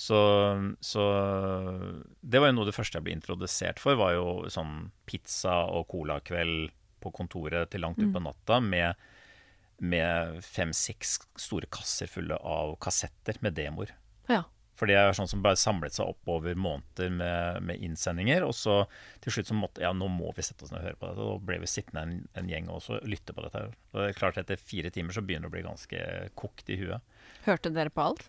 [0.00, 0.18] Så,
[0.80, 1.04] så
[2.20, 5.88] det var jo noe det første jeg ble introdusert for, var jo sånn pizza og
[5.90, 6.70] colakveld
[7.00, 9.08] på kontoret til langt utpå natta med
[9.80, 13.94] med fem-seks store kasser fulle av kassetter med demoer.
[14.28, 14.42] Ja.
[14.80, 18.46] For det er sånn som bare samlet seg opp over måneder med, med innsendinger.
[18.48, 18.78] Og så
[19.20, 21.24] til slutt så måtte Ja, nå må vi sette oss ned og høre på dette.
[21.26, 23.66] Og da ble vi sittende en, en gjeng og så lytte på dette.
[23.92, 26.06] Og det er klart Etter fire timer så begynner det å bli ganske
[26.40, 27.20] kokt i huet.
[27.44, 28.24] Hørte dere på alt?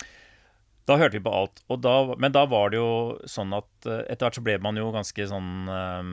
[0.90, 1.64] Da hørte vi på alt.
[1.72, 2.92] Og da, men da var det jo
[3.30, 6.12] sånn at eh, etter hvert så ble man jo ganske sånn eh,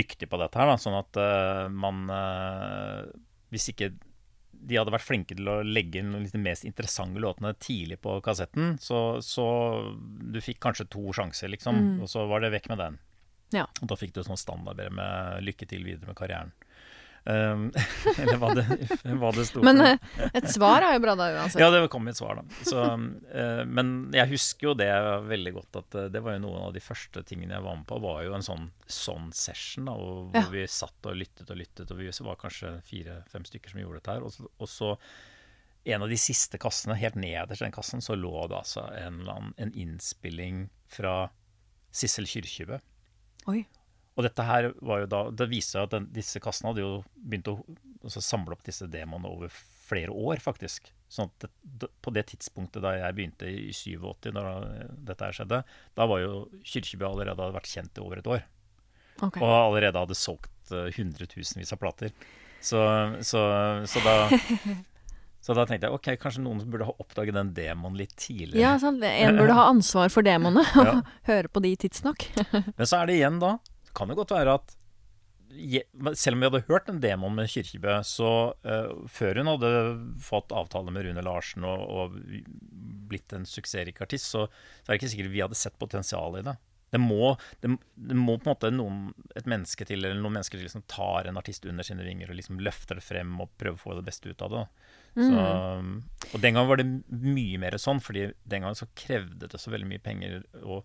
[0.00, 0.70] dyktig på dette her.
[0.70, 3.00] da, Sånn at eh, man eh,
[3.52, 3.92] Hvis ikke
[4.66, 8.78] de hadde vært flinke til å legge inn de mest interessante låtene tidlig på kassetten,
[8.80, 9.46] så, så
[10.32, 12.00] du fikk kanskje to sjanser, liksom, Mm.
[12.02, 12.98] og så var det vekk med den.
[13.52, 13.66] Ja.
[13.82, 16.52] Og da fikk du sånn standardbrev med 'lykke til videre med karrieren'.
[17.24, 17.70] Um,
[18.20, 18.64] eller hva det,
[19.16, 20.08] hva det sto Men for.
[20.20, 21.62] Men et svar er jo bra da uansett.
[21.62, 22.58] Ja, det kom et svar, da.
[22.68, 24.90] Så, uh, men jeg husker jo det
[25.30, 27.86] veldig godt, at eh, det var jo noen av de første tingene jeg var med
[27.88, 30.44] på, var jo en sånn, sånn session, da, hvor Ja.
[30.52, 34.18] vi satt og lyttet og lyttet, og vi var kanskje fire-fem stykker som gjorde dette
[34.18, 34.26] her.
[34.28, 34.92] Og så, og så
[35.84, 39.22] en av de siste kassene, helt nederst i den kassen, så lå det altså en,
[39.24, 41.30] annen, en innspilling fra
[41.94, 42.78] Sissel Kyrkjebø.
[43.52, 43.64] Oi.
[44.14, 46.90] Og dette her var jo da Det viser seg at den, disse kassene hadde jo
[47.16, 47.56] begynt å
[48.04, 49.50] altså, samle opp disse demonene over
[49.84, 50.92] flere år, faktisk.
[51.12, 54.54] Sånn at det, på det tidspunktet da jeg begynte i 87, da
[55.10, 55.60] dette her skjedde,
[55.98, 58.46] da var jo Kyrkjebø allerede hadde vært kjent i over et år.
[59.20, 59.42] Okay.
[59.42, 62.14] Og allerede hadde solgt uh, hundretusenvis av plater.
[62.64, 62.80] Så,
[63.26, 63.42] så,
[63.90, 64.16] så da
[65.44, 68.62] Så da tenkte jeg ok, kanskje noen burde ha oppdaget den demonen litt tidligere.
[68.62, 69.02] Ja, sant.
[69.04, 70.94] En burde ha ansvar for demonene og Ja.
[71.28, 72.24] høre på de tidsnok.
[72.78, 73.58] Men så er det igjen da
[73.94, 74.74] Kan det godt være at
[76.18, 78.28] selv om vi hadde hørt en demoen med Kyrkjebø, så
[78.66, 79.72] uh, før hun hadde
[80.24, 82.16] fått avtale med Rune Larsen og, og
[83.10, 86.48] blitt en suksessrik artist, så, så er det ikke sikkert vi hadde sett potensialet i
[86.48, 86.56] det.
[86.94, 87.32] Det må,
[87.62, 88.98] det, det må på en måte noen,
[89.34, 92.38] et menneske til, eller noen mennesker til som tar en artist under sine vinger og
[92.38, 94.62] liksom løfter det frem og prøver å få det beste ut av det.
[94.62, 95.00] da.
[95.14, 95.34] Så,
[96.34, 99.70] og den gangen var det mye mer sånn, fordi den gangen så krevde det så
[99.70, 100.80] veldig mye penger å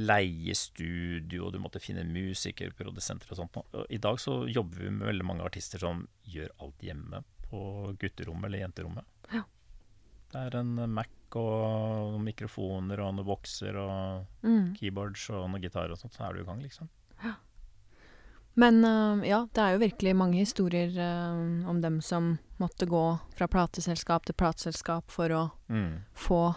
[0.00, 3.58] leie studio, du måtte finne musiker, produsenter og sånt.
[3.76, 7.60] Og I dag så jobber vi med veldig mange artister som gjør alt hjemme på
[8.00, 9.04] gutterommet eller jenterommet.
[9.34, 9.44] Ja.
[10.32, 14.74] Det er en Mac og noen mikrofoner og noen bokser og Mm.
[14.78, 16.88] keyboards og noen gitar og sånt, så er du i gang, liksom.
[18.56, 23.00] Men uh, ja, det er jo virkelig mange historier uh, om dem som måtte gå
[23.34, 26.04] fra plateselskap til plateselskap for å Mm.
[26.14, 26.54] få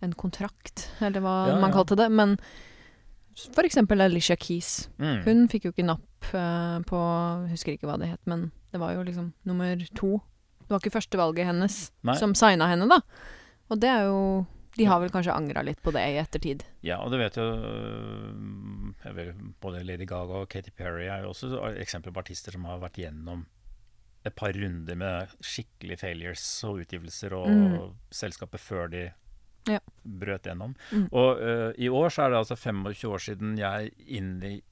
[0.00, 1.76] en kontrakt, eller hva Ja, man ja.
[1.76, 2.06] kalte det.
[2.10, 2.36] Men
[3.52, 4.88] for eksempel Alicia Keys.
[4.98, 5.22] Mm.
[5.24, 7.00] Hun fikk jo ikke napp uh, på
[7.50, 10.20] husker ikke hva det het, men det var jo liksom nummer to.
[10.64, 12.14] Det var ikke førstevalget hennes Nei.
[12.20, 13.00] som signa henne, da.
[13.70, 14.46] Og det er jo
[14.78, 16.62] De har vel kanskje angra litt på det i ettertid.
[16.86, 21.32] Ja, og du vet jo øh, vet, Både Lady Gaga og Katy Perry er jo
[21.34, 21.50] også
[21.82, 23.46] eksempler på artister som har vært gjennom
[24.26, 27.94] et par runder med skikkelig failures og utgivelser og Mm.
[28.10, 29.04] selskapet før de
[29.68, 29.78] Ja.
[30.04, 30.74] brøt gjennom.
[30.92, 31.08] Mm.
[31.12, 33.92] Og uh, i år så er det altså 25 år siden jeg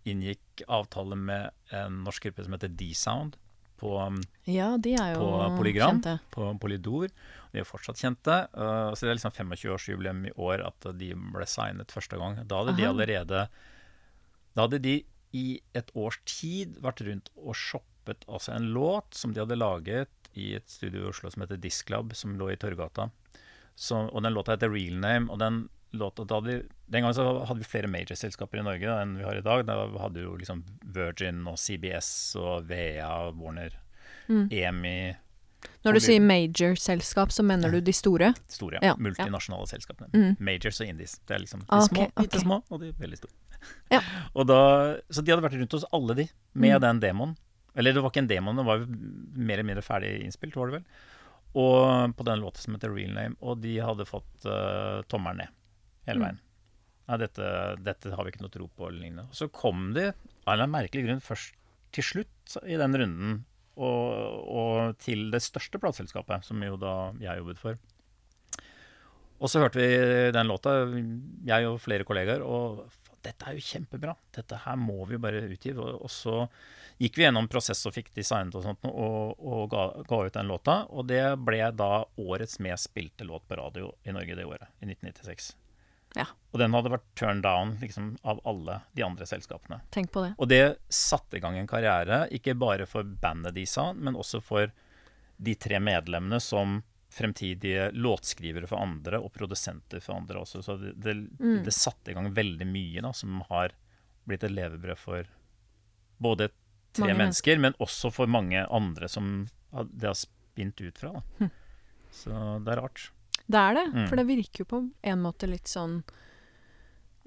[0.07, 3.37] inngikk avtale med en norsk gruppe som heter D-Sound
[3.81, 5.99] på um, Ja, de er jo På Polygram?
[6.01, 6.15] kjente.
[6.35, 7.09] på Polydor.
[7.53, 8.37] De er fortsatt kjente.
[8.57, 12.41] uh, så det er liksom 25-årsjubileum i år at de ble signet første gang.
[12.49, 13.49] Da hadde de allerede
[14.57, 14.97] Da hadde de
[15.37, 20.09] i et års tid vært rundt og shoppet altså en låt som de hadde laget
[20.39, 23.11] i et studio i Oslo som heter Disklab, som lå i Torgata.
[23.77, 25.29] Så, og den låta heter Real Name.
[25.31, 25.69] og den
[25.99, 29.25] låta, hadde, de- Den gangen så hadde vi flere major-selskaper i Norge da, enn vi
[29.25, 29.65] har i dag.
[29.67, 33.71] Da hadde jo liksom Virgin og CBS og VEA, og Warner,
[34.29, 34.49] Mm.
[34.51, 35.17] EMI
[35.85, 38.33] Når du sier major-selskap, så mener du de store?
[38.49, 40.11] store, Ja, multinasjonale selskapene.
[40.13, 40.37] Mm.
[40.41, 41.19] Majors og indies.
[41.27, 42.41] Det er liksom de Ah, små, bitte okay.
[42.41, 43.33] små, og de veldig store.
[43.91, 44.01] Ja.
[44.47, 46.81] Da, så de hadde vært rundt hos alle de, med Mm.
[46.81, 47.37] den demoen.
[47.77, 48.87] Eller det var ikke en demo, det var jo
[49.37, 50.85] mer eller mindre ferdig innspilt, var det vel.
[51.55, 53.37] Og på den låta som heter Real Name.
[53.43, 55.49] Og de hadde fått uh, tommelen ned
[56.09, 56.41] hele veien.
[57.07, 57.51] Nei, dette,
[57.87, 59.29] dette har vi ikke noe tro på, eller lignende.
[59.37, 60.09] Så kom de,
[60.47, 61.55] av en merkelig grunn, først
[61.95, 63.37] til slutt i den runden,
[63.77, 67.79] og, og til det største plateselskapet, som jo da jeg jobbet for.
[69.37, 70.79] Og så hørte vi den låta,
[71.47, 72.87] jeg og flere kollegaer, og
[73.27, 74.15] dette er jo kjempebra.
[74.35, 75.75] Dette her må vi jo bare utgi.
[75.77, 76.45] Og så
[77.03, 80.51] gikk vi gjennom prosess og fikk designet og sånt, og, og ga, ga ut den
[80.51, 80.79] låta.
[80.95, 81.91] Og det ble da
[82.23, 85.53] årets mest spilte låt på radio i Norge det året, i 1996.
[86.17, 86.27] Ja.
[86.53, 89.83] Og den hadde vært turned down liksom, av alle de andre selskapene.
[89.93, 90.33] Tenk på det.
[90.41, 94.41] Og det satte i gang en karriere, ikke bare for bandet de sa, men også
[94.43, 94.73] for
[95.37, 96.79] de tre medlemmene som
[97.17, 100.63] fremtidige låtskrivere for andre og produsenter for andre også.
[100.65, 101.63] Så det, det, Mm.
[101.65, 103.73] det satte i gang veldig mye da, som har
[104.27, 105.29] blitt et levebrød for
[106.19, 106.49] både
[106.97, 109.47] tre Mange mennesker, men også for mange andre som
[109.93, 111.13] det har spint ut fra.
[111.13, 111.23] Da.
[111.45, 111.51] Hm.
[112.17, 113.11] Så det er rart.
[113.49, 114.09] Det er det, Mm.
[114.09, 116.03] for det virker jo på en måte litt sånn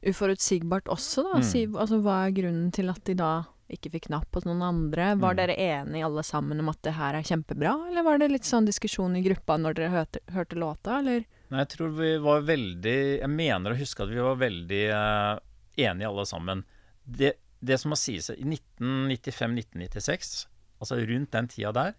[0.03, 1.37] uforutsigbart også, da.
[1.39, 1.43] Mm.
[1.47, 3.31] Si, altså, hva er grunnen til at de da
[3.69, 5.11] ikke fikk napp hos noen andre?
[5.19, 5.37] Var Mm.
[5.37, 8.65] dere enige alle sammen om at det her er kjempebra, eller var det litt sånn
[8.65, 11.25] diskusjon i gruppa når dere hørte, hørte låta, eller?
[11.51, 15.39] Nei, jeg tror vi var veldig Jeg mener å huske at vi var veldig eh,
[15.77, 16.63] enige alle sammen.
[17.05, 20.47] Det, det som må sies i 1995-1996,
[20.79, 21.93] altså rundt den tida der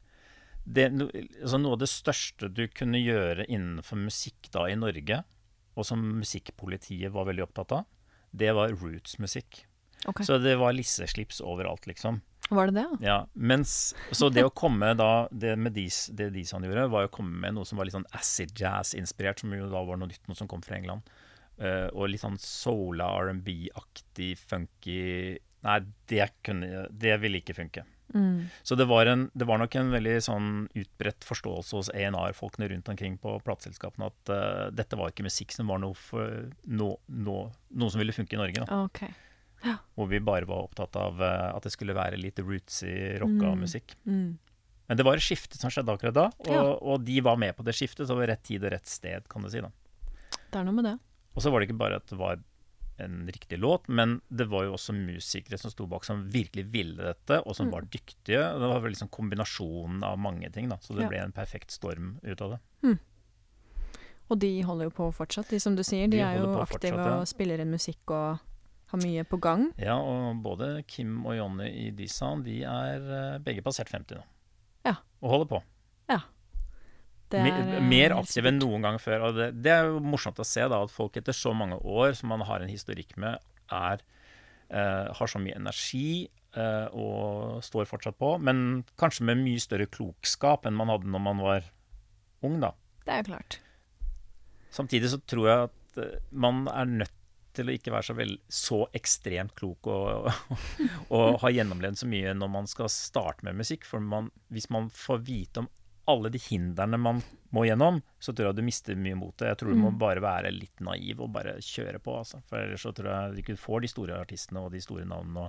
[0.65, 5.23] det, altså Noe av det største du kunne gjøre innenfor musikk da i Norge,
[5.79, 7.87] og som musikkpolitiet var veldig opptatt av,
[8.31, 9.65] det var roots-musikk.
[10.09, 10.25] Okay.
[10.27, 12.21] Så det var lisseslips overalt, liksom.
[12.51, 12.97] Var det det, ja?
[13.07, 17.13] Ja, mens, Så det å komme da Det med Dis, det Disan gjorde, var å
[17.13, 20.25] komme med noe som var litt sånn acid jazz-inspirert, som jo da var noe nytt,
[20.27, 21.07] noe som kom fra England.
[21.61, 25.01] Uh, og litt sånn sola, R&B-aktig, funky
[25.61, 25.77] Nei,
[26.09, 27.85] det, kunne, det ville ikke funke.
[28.15, 28.49] Mm.
[28.67, 32.89] Så det var, en, det var nok en veldig sånn utbredt forståelse hos ENR-folkene rundt
[32.91, 37.37] omkring på plateselskapene at uh, dette var ikke musikk som var noe, for, no, no,
[37.71, 38.65] noe som ville funke i Norge.
[38.67, 38.81] Da.
[38.85, 39.05] Ok.
[39.95, 43.61] Hvor vi bare var opptatt av uh, at det skulle være litt rootsy, rocka Mm.
[43.67, 43.95] musikk.
[44.07, 44.39] Mm.
[44.89, 46.63] Men det var et skifte som skjedde akkurat da, og, Ja.
[46.83, 48.07] og de var med på det skiftet.
[48.09, 49.61] Så det var rett tid og rett sted, kan du si.
[49.61, 49.71] da.
[50.51, 50.97] Det er noe med det.
[51.37, 52.41] Og så var det ikke bare at det var
[53.05, 57.03] en riktig låt, men det var jo også musikere som sto bak som virkelig ville
[57.03, 57.73] dette, og som Mm.
[57.73, 58.43] var dyktige.
[58.61, 60.77] Det var vel liksom kombinasjonen av mange ting, da.
[60.77, 61.09] Så det Ja.
[61.09, 62.99] ble en perfekt storm ut av det.
[64.31, 66.07] Og de holder jo på fortsatt, de som du sier.
[66.07, 67.19] De, De er jo aktive fortsatt, ja.
[67.21, 68.39] og spiller inn musikk og
[68.93, 69.73] har mye på gang.
[69.79, 74.23] Ja, og både Kim og Jonny i D-Sound, de er eh, begge passert 50 nå.
[74.87, 74.95] Ja.
[75.23, 75.63] Og holder på.
[76.09, 76.21] Det
[77.39, 79.29] er, mer helt aktive enn noen gang før.
[79.29, 82.17] Og det, det er jo morsomt å se da, at folk etter så mange år
[82.19, 83.39] som man har en historikk med,
[83.71, 84.03] er,
[84.75, 86.27] uh, har så mye energi
[86.57, 91.25] uh, og står fortsatt på, men kanskje med mye større klokskap enn man hadde når
[91.29, 91.71] man var
[92.47, 92.59] ung.
[92.63, 92.75] da.
[93.07, 93.61] Det er jo klart.
[94.71, 97.17] Samtidig så tror jeg at eh, man er nødt
[97.59, 100.29] til å ikke være så, vel, så ekstremt klok og,
[101.17, 103.87] og ha gjennomlevd så mye når man skal starte med musikk.
[103.89, 105.71] For man, hvis man får vite om
[106.11, 107.23] alle de hindrene man
[107.55, 109.49] må gjennom, så tror jeg du mister mye motet.
[109.49, 109.99] Jeg tror du må Mm.
[109.99, 112.19] bare være litt naiv og bare kjøre på.
[112.21, 112.43] Altså.
[112.51, 115.49] For ellers så tror jeg du ikke får de store artistene og de store navnene.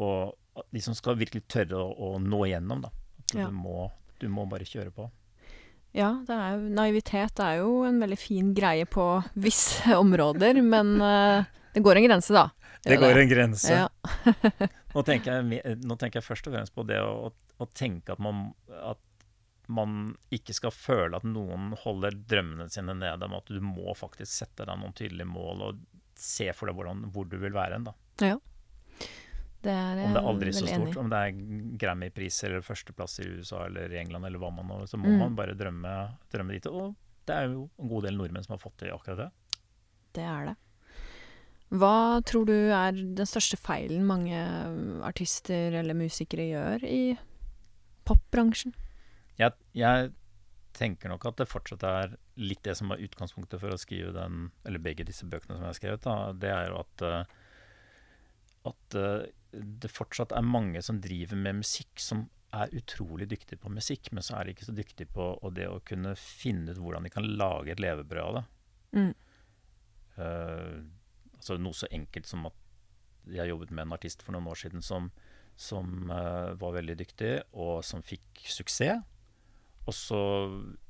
[0.00, 2.82] Og, og de som skal virkelig tørre å, å nå igjennom.
[2.86, 2.90] Da.
[3.34, 3.46] Ja.
[3.46, 5.10] Du, må, du må bare kjøre på.
[5.92, 10.96] Ja, det er jo, naivitet er jo en veldig fin greie på visse områder, men
[11.02, 11.42] uh,
[11.74, 12.44] det går en grense, da.
[12.86, 13.74] Det går en grense.
[13.74, 13.88] Ja.
[14.94, 17.28] Nå tenker, jeg, nå tenker jeg først og fremst på det å,
[17.60, 18.98] å tenke at man, at
[19.70, 24.32] man ikke skal føle at noen holder drømmene sine nede, men at du må faktisk
[24.42, 25.80] sette deg noen tydelige mål og
[26.20, 27.86] se for deg hvordan, hvor du vil være hen.
[28.20, 28.36] Ja.
[29.60, 31.40] Det er Om det er aldri så enig stort, om det er
[31.82, 35.18] Grammy-priser eller førsteplass i USA eller i England eller hva man nå, så må Mm.
[35.20, 35.92] man bare drømme,
[36.32, 36.66] drømme dit.
[36.66, 36.94] Og
[37.28, 39.30] det er jo en god del nordmenn som har fått til akkurat det.
[40.16, 40.56] Det er det.
[41.70, 44.34] Hva tror du er den største feilen mange
[45.06, 47.02] artister eller musikere gjør i
[48.08, 48.72] popbransjen?
[49.40, 50.10] Jeg, jeg
[50.76, 54.50] tenker nok at det fortsatt er litt det som var utgangspunktet for å skrive den,
[54.68, 56.06] eller begge disse bøkene som jeg har skrevet.
[56.06, 56.16] Da.
[56.40, 57.32] Det er jo at, eh,
[58.70, 63.70] at eh, det fortsatt er mange som driver med musikk som er utrolig dyktige på
[63.70, 67.06] musikk, men så er de ikke så dyktige på det å kunne finne ut hvordan
[67.06, 68.42] de kan lage et levebrød av det.
[68.98, 69.12] Mm.
[70.18, 70.80] Uh,
[71.36, 72.56] altså noe så enkelt som at
[73.30, 75.12] jeg jobbet med en artist for noen år siden som,
[75.54, 78.98] som uh, var veldig dyktig, og som fikk suksess.
[79.88, 80.18] Og så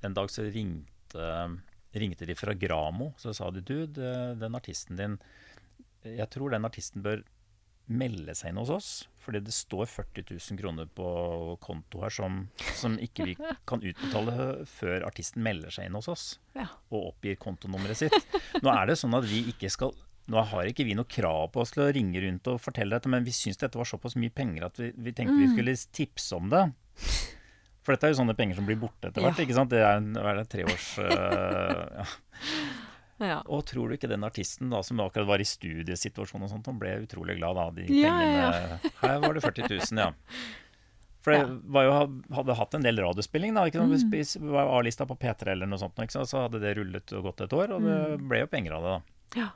[0.05, 1.27] en dag så ringte,
[1.95, 5.19] ringte de fra Gramo, så sa de du, den artisten din
[6.05, 7.23] Jeg tror den artisten bør
[7.91, 8.89] melde seg inn hos oss,
[9.19, 11.07] fordi det står 40 000 kroner på
[11.61, 12.45] konto her som,
[12.79, 13.35] som ikke vi
[13.69, 16.69] kan utbetale før artisten melder seg inn hos oss Ja.
[16.95, 18.15] og oppgir kontonummeret sitt.
[18.63, 19.97] Nå er det sånn at vi ikke skal
[20.31, 23.11] nå har ikke vi noe krav på oss til å ringe rundt og fortelle dette,
[23.11, 25.55] men vi syns dette var såpass mye penger at vi, vi tenkte vi Mm.
[25.57, 26.61] skulle tipse om det.
[27.83, 29.39] For dette er jo sånne penger som blir borte etter hvert.
[29.41, 29.47] Ja.
[29.47, 29.71] ikke sant?
[29.73, 32.09] Det er en det, treårs uh, ja.
[33.21, 33.43] Ja.
[33.53, 36.79] Og tror du ikke den artisten da, som akkurat var i studiesituasjon og sånt, han
[36.81, 40.07] ble utrolig glad av De Ja, pengene, Her var det 40 000, ja.
[41.21, 41.97] For det var jo,
[42.33, 43.67] hadde hatt en del radiospilling, da.
[43.69, 43.93] Ikke sant?
[43.93, 44.15] Mm.
[44.15, 46.31] Hvis vi var A-lista på P3 eller noe sånt, ikke sant?
[46.33, 48.25] så hadde det rullet og gått et år, og det Mm.
[48.33, 49.43] ble jo penger av det, da.
[49.43, 49.51] Ja.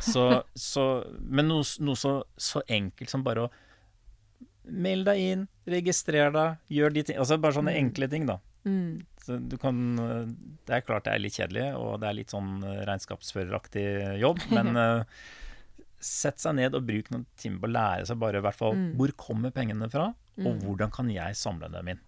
[0.00, 0.24] Så,
[0.56, 0.86] så,
[1.20, 3.52] men noe, noe så, så enkelt som bare å
[4.64, 7.78] melde deg inn, registrer deg, gjør de ting Altså bare sånne Mm.
[7.84, 8.38] enkle ting, da.
[8.64, 9.04] Mm.
[9.22, 9.96] Så du kan
[10.66, 14.38] Det er klart det er litt kjedelig, og det er litt sånn eh, regnskapsføreraktig jobb,
[14.50, 15.04] men uh,
[16.02, 18.74] sett seg ned og bruk noen timer på å lære seg bare i hvert fall
[18.74, 18.96] Mm.
[18.98, 20.08] hvor kommer pengene fra,
[20.38, 20.62] og Mm.
[20.62, 22.00] hvordan kan jeg samle dem inn.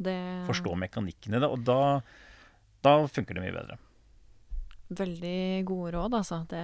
[0.00, 2.00] Det Forstå mekanikken i det, og da,
[2.82, 3.76] da funker det mye bedre.
[4.90, 6.38] Veldig gode råd, altså.
[6.48, 6.62] Det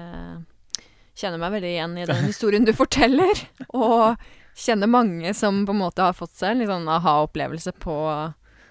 [1.21, 3.37] kjenner meg veldig igjen i den historien du forteller.
[3.77, 4.17] Og
[4.57, 7.97] kjenner mange som på en måte har fått seg en litt sånn aha-opplevelse på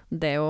[0.09, 0.49] det å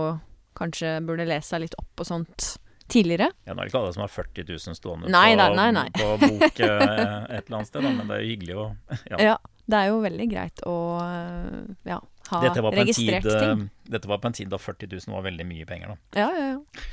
[0.56, 2.54] kanskje burde lese seg litt opp og sånt
[2.92, 3.32] tidligere.
[3.48, 5.86] Ja, Nå er det ikke alle som har 40 000 stående Nei, på, nei, nei,
[5.96, 8.66] på bok eh, et eller annet sted, da, men det er jo hyggelig å
[9.12, 9.20] ja.
[9.32, 9.36] Ja.
[9.66, 11.96] Det er jo veldig greit å øh, ja,
[12.30, 13.64] ha registrert tid, ting.
[13.66, 15.96] eh, dette var på en tid da 40 000 var veldig mye penger.
[15.96, 16.22] Da.
[16.22, 16.84] Ja, ja, ja.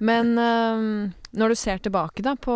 [0.00, 0.84] Men eh,
[1.36, 2.54] når du ser tilbake da på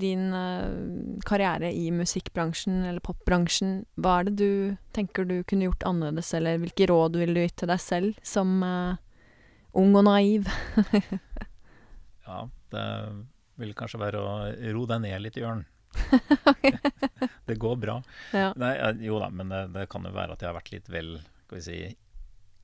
[0.00, 4.50] din eh, karriere i musikkbransjen eller popbransjen, hva er det du
[4.96, 8.56] tenker du kunne gjort annerledes, eller hvilke råd ville du gitt til deg selv som
[8.66, 8.96] eh,
[9.78, 10.50] ung og naiv?
[12.24, 12.38] Ja,
[12.72, 12.82] det
[13.60, 14.28] vil kanskje være å
[14.72, 15.58] ro deg ned litt, Jørn.
[17.48, 17.98] det går bra.
[18.32, 18.46] Ja.
[18.56, 20.88] Nei, eh, jo da, men det, det kan jo være at jeg har vært litt
[20.88, 21.10] vel
[21.44, 21.80] skal vi si,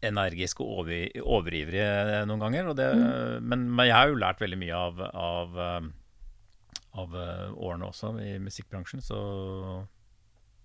[0.06, 1.82] energisk og over, overivrig
[2.28, 2.70] noen ganger.
[2.72, 2.86] Og det,
[3.44, 5.88] men, men jeg har jo lært veldig mye av, av, eh,
[7.02, 9.20] av eh, årene også i musikkbransjen, så,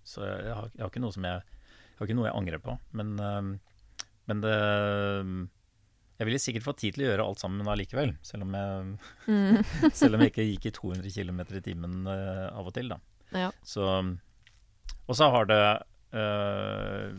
[0.06, 2.64] så jeg, har, jeg har ikke noe som jeg, jeg har ikke noe jeg angrer
[2.64, 2.78] på.
[2.96, 3.52] Men, eh,
[4.26, 4.56] men det
[6.16, 8.94] Jeg ville sikkert fått tid til å gjøre alt sammen allikevel, selv om jeg,
[9.28, 9.58] Mm.
[10.00, 12.96] selv om jeg ikke gikk i 200 km i timen av og til, da.
[13.36, 13.50] Ja.
[13.66, 15.60] Så, og så har det
[16.16, 17.12] eh,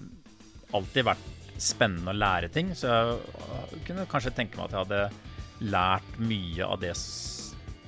[0.73, 5.71] alltid vært spennende å lære ting, så jeg kunne kanskje tenke meg at jeg hadde
[5.73, 6.93] lært mye av det,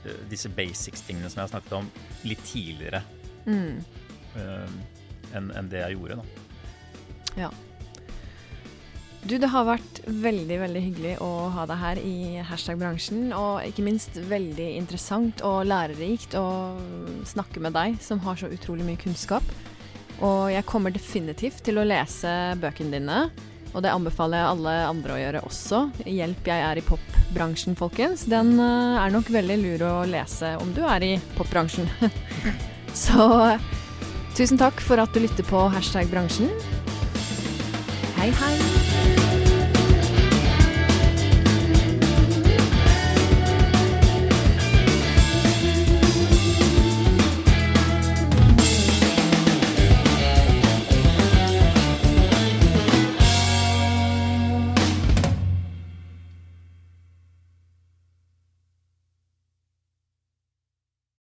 [0.05, 1.89] eh, disse basics-tingene som jeg har snakket om,
[2.26, 3.03] litt tidligere
[3.45, 3.84] Mm.
[4.36, 4.70] eh,
[5.38, 6.15] enn en det jeg gjorde.
[6.17, 6.24] da.
[7.38, 7.49] Ja.
[9.20, 13.65] Du, det har vært veldig, veldig hyggelig å ha deg her i Hashtag bransjen, og
[13.67, 16.45] ikke minst veldig interessant og lærerikt å
[17.28, 19.43] snakke med deg, som har så utrolig mye kunnskap.
[20.24, 23.20] Og jeg kommer definitivt til å lese bøkene dine,
[23.74, 25.82] og det anbefaler jeg alle andre å gjøre også.
[26.05, 28.26] Hjelp, jeg er i popbransjen, folkens.
[28.30, 31.89] Den eh, er nok veldig lur å lese om du er i popbransjen.
[33.05, 33.30] så
[34.38, 36.49] tusen takk for at du lytter på Hashtag bransjen.
[38.20, 38.88] Hei, hei.